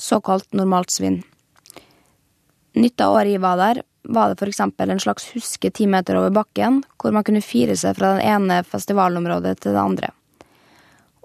Såkalt 0.00 0.48
normalt 0.56 0.94
svinn. 0.94 1.20
Nytt 2.78 3.02
av 3.02 3.16
året 3.16 3.34
jeg 3.34 3.42
var 3.42 3.58
der, 3.58 3.82
var 4.02 4.30
det 4.30 4.46
eksempel 4.48 4.90
en 4.90 5.00
slags 5.02 5.28
huske 5.34 5.70
ti 5.74 5.86
meter 5.90 6.18
over 6.18 6.30
bakken, 6.34 6.82
hvor 6.98 7.12
man 7.12 7.24
kunne 7.26 7.42
fire 7.44 7.76
seg 7.76 7.98
fra 7.98 8.14
det 8.16 8.26
ene 8.30 8.62
festivalområdet 8.66 9.58
til 9.60 9.74
det 9.74 9.82
andre. 9.82 10.12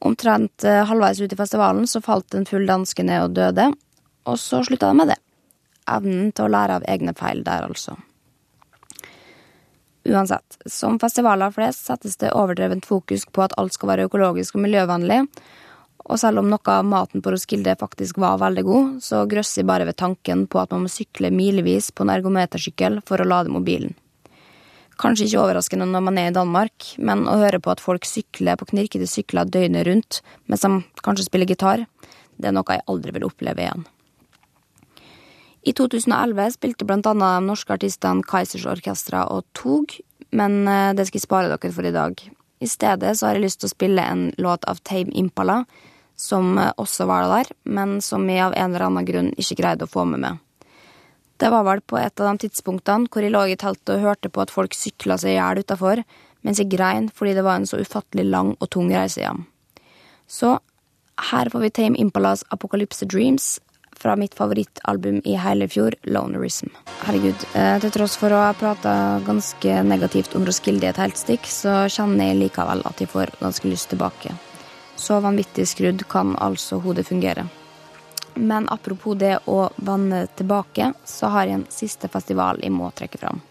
Omtrent 0.05 0.65
eh, 0.67 0.83
halvveis 0.85 1.21
ut 1.21 1.33
i 1.33 1.39
festivalen 1.39 1.87
så 1.87 2.01
falt 2.03 2.35
en 2.35 2.45
full 2.45 2.65
danske 2.67 3.05
ned 3.05 3.29
og 3.29 3.37
døde, 3.37 3.69
og 4.25 4.41
så 4.41 4.63
slutta 4.65 4.89
det 4.91 4.99
med 4.99 5.13
det. 5.13 5.19
Evnen 5.89 6.33
til 6.33 6.47
å 6.47 6.51
lære 6.51 6.79
av 6.79 6.87
egne 6.89 7.13
feil 7.17 7.43
der, 7.45 7.69
altså. 7.69 7.95
Uansett, 10.05 10.57
som 10.69 10.99
festivaler 11.01 11.53
flest 11.53 11.87
settes 11.87 12.19
det 12.21 12.33
overdrevent 12.37 12.85
fokus 12.85 13.25
på 13.25 13.45
at 13.45 13.55
alt 13.57 13.73
skal 13.73 13.93
være 13.93 14.09
økologisk 14.09 14.57
og 14.57 14.65
miljøvennlig, 14.65 15.23
og 16.05 16.19
selv 16.21 16.41
om 16.41 16.49
noe 16.51 16.71
av 16.71 16.85
maten 16.85 17.23
på 17.25 17.31
Roskilde 17.33 17.73
faktisk 17.79 18.19
var 18.21 18.37
veldig 18.41 18.63
god, 18.67 18.89
så 19.01 19.23
grøsser 19.29 19.63
jeg 19.63 19.69
bare 19.69 19.87
ved 19.89 19.97
tanken 19.97 20.45
på 20.45 20.61
at 20.61 20.73
man 20.73 20.85
må 20.85 20.91
sykle 20.91 21.31
milevis 21.33 21.89
på 21.89 22.05
en 22.05 22.13
ergometersykkel 22.13 22.99
for 23.07 23.21
å 23.21 23.29
lade 23.29 23.53
mobilen. 23.53 23.95
Kanskje 25.01 25.25
ikke 25.27 25.41
overraskende 25.41 25.87
når 25.89 26.03
man 26.05 26.19
er 26.21 26.29
i 26.29 26.35
Danmark, 26.35 26.93
men 27.01 27.25
å 27.27 27.39
høre 27.41 27.59
på 27.59 27.73
at 27.73 27.81
folk 27.83 28.05
sykler 28.07 28.55
på 28.59 28.69
knirkete 28.69 29.09
sykler 29.09 29.49
døgnet 29.49 29.87
rundt 29.89 30.21
mens 30.47 30.63
de 30.63 31.01
kanskje 31.03 31.25
spiller 31.27 31.49
gitar, 31.49 31.83
det 32.37 32.51
er 32.51 32.55
noe 32.55 32.77
jeg 32.77 32.85
aldri 32.91 33.15
vil 33.15 33.27
oppleve 33.27 33.65
igjen. 33.65 33.83
I 35.65 35.73
2011 35.73 36.53
spilte 36.59 36.85
blant 36.85 37.07
annet 37.09 37.39
de 37.39 37.49
norske 37.49 37.73
artistene 37.73 38.23
Kaizers 38.29 38.67
Orkestra 38.69 39.25
og 39.33 39.47
Tog, 39.57 39.97
men 40.35 40.61
eh, 40.69 40.93
det 40.93 41.07
skal 41.09 41.19
jeg 41.19 41.25
spare 41.25 41.49
dere 41.49 41.73
for 41.73 41.89
i 41.89 41.95
dag. 41.95 42.21
I 42.61 42.69
stedet 42.69 43.15
så 43.17 43.27
har 43.27 43.35
jeg 43.35 43.47
lyst 43.47 43.63
til 43.63 43.71
å 43.71 43.73
spille 43.73 44.05
en 44.05 44.27
låt 44.37 44.67
av 44.69 44.79
Tame 44.85 45.11
Impala, 45.17 45.63
som 46.15 46.57
eh, 46.57 46.71
også 46.81 47.07
var 47.09 47.27
der, 47.31 47.51
men 47.63 47.99
som 48.01 48.27
jeg 48.29 48.43
av 48.45 48.55
en 48.55 48.71
eller 48.71 48.87
annen 48.87 49.07
grunn 49.07 49.31
ikke 49.37 49.59
greide 49.61 49.87
å 49.87 49.91
få 49.91 50.05
med 50.09 50.23
meg. 50.23 50.41
Det 51.37 51.49
var 51.51 51.65
vel 51.67 51.81
på 51.83 51.97
et 51.99 52.21
av 52.23 52.29
de 52.31 52.45
tidspunktene 52.45 53.11
hvor 53.11 53.25
jeg 53.25 53.33
lå 53.33 53.41
i 53.51 53.57
teltet 53.59 53.97
og 53.97 54.05
hørte 54.05 54.31
på 54.31 54.45
at 54.45 54.53
folk 54.53 54.75
sykla 54.77 55.17
seg 55.19 55.33
i 55.33 55.35
hjel 55.35 55.65
utafor, 55.65 56.03
mens 56.47 56.61
jeg 56.61 56.71
grein 56.71 57.09
fordi 57.11 57.35
det 57.35 57.43
var 57.43 57.59
en 57.59 57.67
så 57.67 57.81
ufattelig 57.81 58.27
lang 58.29 58.53
og 58.55 58.71
tung 58.71 58.93
reise 58.93 59.19
hjem. 59.19 59.43
Så 60.27 60.55
her 61.31 61.51
får 61.51 61.63
vi 61.65 61.73
Tame 61.75 61.99
Impalas 61.99 62.45
Apocalypse 62.55 63.05
Dreams 63.05 63.57
fra 63.95 64.15
mitt 64.19 64.35
favorittalbum 64.35 65.21
i 65.23 65.35
hele 65.39 65.67
fjor, 65.71 65.95
Lonerism. 66.03 66.71
Herregud, 67.05 67.45
eh, 67.55 67.77
til 67.79 67.93
tross 67.95 68.17
for 68.19 68.31
å 68.35 68.41
ha 68.43 68.53
prata 68.53 69.21
ganske 69.25 69.83
negativt 69.87 70.35
om 70.35 70.45
Roskilde 70.45 70.89
et 70.89 70.99
helt 70.99 71.19
stikk, 71.19 71.47
så 71.47 71.85
kjenner 71.87 72.31
jeg 72.31 72.41
likevel 72.43 72.83
at 72.85 72.99
jeg 72.99 73.11
får 73.11 73.31
ganske 73.39 73.71
lyst 73.71 73.89
tilbake. 73.89 74.35
Så 74.95 75.19
vanvittig 75.19 75.67
skrudd 75.67 76.05
kan 76.07 76.35
altså 76.39 76.79
hodet 76.83 77.07
fungere. 77.07 77.47
Men 78.35 78.67
apropos 78.69 79.15
det 79.19 79.37
å 79.47 79.69
vende 79.75 80.25
tilbake, 80.35 80.93
så 81.05 81.31
har 81.31 81.47
jeg 81.47 81.59
en 81.59 81.67
siste 81.71 82.09
festival 82.11 82.59
jeg 82.63 82.73
må 82.75 82.89
trekke 82.95 83.19
fram. 83.19 83.41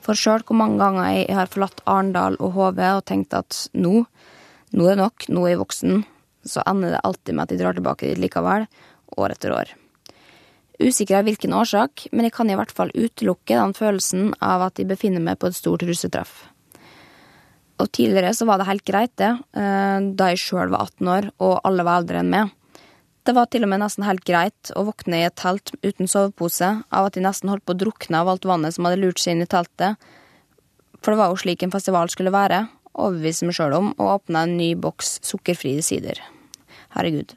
For 0.00 0.18
sjøl 0.18 0.42
hvor 0.46 0.58
mange 0.58 0.80
ganger 0.80 1.10
jeg 1.12 1.36
har 1.36 1.50
forlatt 1.50 1.82
Arendal 1.84 2.38
og 2.40 2.56
HV 2.56 2.80
og 2.86 3.04
tenkt 3.06 3.36
at 3.36 3.66
nå, 3.76 4.04
nå 4.72 4.86
er 4.86 4.96
det 4.96 5.02
nok, 5.02 5.28
nå 5.28 5.44
er 5.44 5.54
jeg 5.54 5.60
voksen, 5.60 6.02
så 6.46 6.64
ender 6.66 6.96
det 6.96 7.04
alltid 7.04 7.36
med 7.36 7.44
at 7.44 7.54
jeg 7.54 7.60
drar 7.60 7.76
tilbake 7.76 8.08
dit 8.08 8.22
likevel, 8.22 8.66
år 9.20 9.36
etter 9.36 9.54
år. 9.54 9.74
Usikker 10.80 11.18
av 11.18 11.26
hvilken 11.28 11.52
årsak, 11.52 12.06
men 12.12 12.26
jeg 12.26 12.34
kan 12.34 12.50
i 12.50 12.56
hvert 12.56 12.72
fall 12.72 12.92
utelukke 12.94 13.58
den 13.58 13.76
følelsen 13.76 14.30
av 14.40 14.64
at 14.70 14.80
jeg 14.80 14.88
befinner 14.88 15.20
meg 15.20 15.36
på 15.38 15.50
et 15.50 15.58
stort 15.58 15.84
russetreff. 15.84 16.46
Og 17.80 17.88
tidligere 17.96 18.32
så 18.36 18.46
var 18.48 18.60
det 18.60 18.68
helt 18.68 18.84
greit, 18.84 19.12
det, 19.16 19.30
eh, 19.56 19.98
da 20.16 20.30
jeg 20.30 20.42
sjøl 20.42 20.72
var 20.72 20.90
18 20.90 21.12
år 21.14 21.30
og 21.40 21.60
alle 21.64 21.86
var 21.86 22.02
eldre 22.02 22.20
enn 22.20 22.32
meg. 22.32 22.50
Det 23.24 23.34
var 23.36 23.50
til 23.52 23.64
og 23.66 23.70
med 23.72 23.82
nesten 23.82 24.06
helt 24.06 24.24
greit 24.24 24.72
å 24.76 24.84
våkne 24.88 25.20
i 25.20 25.26
et 25.28 25.36
telt 25.36 25.72
uten 25.84 26.08
sovepose 26.08 26.70
av 26.88 27.08
at 27.08 27.16
de 27.16 27.24
nesten 27.24 27.50
holdt 27.52 27.66
på 27.68 27.76
å 27.76 27.80
drukne 27.82 28.20
av 28.20 28.30
alt 28.32 28.48
vannet 28.48 28.74
som 28.74 28.88
hadde 28.88 29.00
lurt 29.02 29.20
seg 29.20 29.36
inn 29.36 29.44
i 29.44 29.50
teltet. 29.50 30.00
For 31.00 31.12
det 31.12 31.20
var 31.20 31.32
jo 31.32 31.40
slik 31.40 31.62
en 31.64 31.72
festival 31.72 32.08
skulle 32.12 32.32
være, 32.32 32.64
overbeviste 32.96 33.48
meg 33.48 33.56
sjøl 33.56 33.76
om, 33.76 33.92
å 34.00 34.14
åpne 34.16 34.44
en 34.44 34.56
ny 34.58 34.72
boks 34.76 35.18
sukkerfri 35.24 35.76
sider. 35.84 36.20
Herregud. 36.96 37.36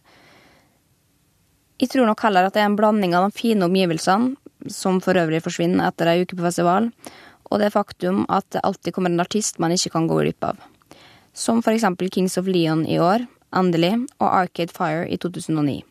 Jeg 1.83 1.91
tror 1.91 2.07
nok 2.07 2.23
heller 2.23 2.47
at 2.47 2.55
det 2.55 2.63
er 2.63 2.71
en 2.71 2.79
blanding 2.79 3.15
av 3.17 3.27
de 3.27 3.35
fine 3.35 3.67
omgivelsene, 3.67 4.37
som 4.71 5.01
for 5.03 5.19
øvrig 5.19 5.41
forsvinner 5.43 5.89
etter 5.89 6.07
ei 6.07 6.21
uke 6.23 6.37
på 6.37 6.45
festival, 6.45 6.87
og 7.51 7.61
det 7.61 7.73
faktum 7.73 8.23
at 8.29 8.47
det 8.53 8.63
alltid 8.63 8.95
kommer 8.95 9.11
en 9.11 9.23
artist 9.23 9.59
man 9.59 9.73
ikke 9.75 9.93
kan 9.95 10.09
gå 10.09 10.19
glipp 10.21 10.43
av. 10.47 10.59
Som 11.33 11.63
for 11.65 11.73
eksempel 11.73 12.11
Kings 12.13 12.37
of 12.37 12.47
Leon 12.47 12.85
i 12.85 12.99
år, 13.01 13.25
endelig, 13.53 13.95
og 14.19 14.29
Arcade 14.29 14.73
Fire 14.73 15.07
i 15.09 15.17
2009. 15.17 15.81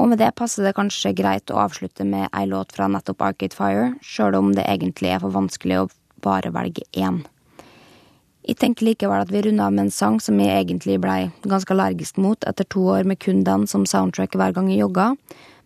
Og 0.00 0.08
med 0.08 0.18
det 0.22 0.32
passer 0.38 0.64
det 0.64 0.74
kanskje 0.76 1.12
greit 1.14 1.52
å 1.52 1.60
avslutte 1.62 2.04
med 2.08 2.30
ei 2.32 2.46
låt 2.48 2.72
fra 2.74 2.88
nettopp 2.90 3.22
Arcade 3.22 3.56
Fire, 3.56 3.92
sjøl 4.02 4.38
om 4.38 4.54
det 4.56 4.64
egentlig 4.66 5.12
er 5.12 5.22
for 5.22 5.34
vanskelig 5.34 5.82
å 5.82 5.90
bare 6.24 6.52
velge 6.54 6.86
én. 6.96 7.22
Jeg 8.42 8.58
tenker 8.58 8.88
likevel 8.88 9.22
at 9.22 9.30
vi 9.30 9.44
runder 9.44 9.68
av 9.68 9.74
med 9.74 9.86
en 9.86 9.94
sang 9.94 10.18
som 10.18 10.40
jeg 10.42 10.50
egentlig 10.50 10.96
blei 11.02 11.28
ganske 11.46 11.70
allergisk 11.70 12.16
mot 12.18 12.42
etter 12.48 12.66
to 12.66 12.88
år 12.90 13.06
med 13.06 13.20
kun 13.22 13.44
den 13.46 13.68
som 13.70 13.86
soundtrack 13.86 14.34
hver 14.34 14.54
gang 14.56 14.70
jeg 14.72 14.82
jogga, 14.82 15.12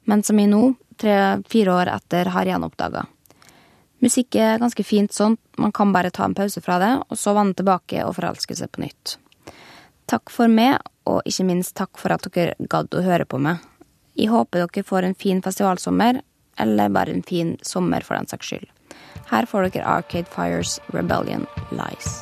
men 0.04 0.24
som 0.26 0.36
jeg 0.40 0.50
nå, 0.52 0.74
tre-fire 1.00 1.72
år 1.72 1.92
etter, 1.94 2.28
har 2.34 2.48
gjenoppdaga. 2.50 3.06
Musikk 4.06 4.36
er 4.38 4.60
ganske 4.62 4.84
fint 4.86 5.10
sånn, 5.10 5.34
man 5.58 5.72
kan 5.74 5.90
bare 5.90 6.12
ta 6.14 6.28
en 6.28 6.34
pause 6.36 6.60
fra 6.62 6.76
det, 6.78 6.92
og 7.10 7.18
så 7.18 7.32
vende 7.34 7.56
tilbake 7.58 8.04
og 8.06 8.14
forelske 8.14 8.54
seg 8.54 8.70
på 8.70 8.84
nytt. 8.84 9.16
Takk 10.06 10.30
for 10.30 10.52
meg, 10.52 10.78
og 11.10 11.26
ikke 11.26 11.46
minst 11.48 11.74
takk 11.78 11.98
for 11.98 12.14
at 12.14 12.28
dere 12.30 12.54
gadd 12.70 12.94
å 12.94 13.02
høre 13.02 13.26
på 13.26 13.40
meg. 13.42 13.64
Jeg 14.14 14.30
håper 14.30 14.62
dere 14.62 14.86
får 14.86 15.08
en 15.08 15.18
fin 15.18 15.42
festivalsommer, 15.42 16.20
eller 16.62 16.94
bare 16.94 17.16
en 17.16 17.26
fin 17.26 17.56
sommer 17.66 18.06
for 18.06 18.14
den 18.14 18.30
saks 18.30 18.52
skyld. 18.52 18.70
Her 19.32 19.50
får 19.50 19.72
dere 19.72 19.98
Arcade 19.98 20.30
Fires 20.30 20.78
Rebellion 20.94 21.48
Lies. 21.74 22.14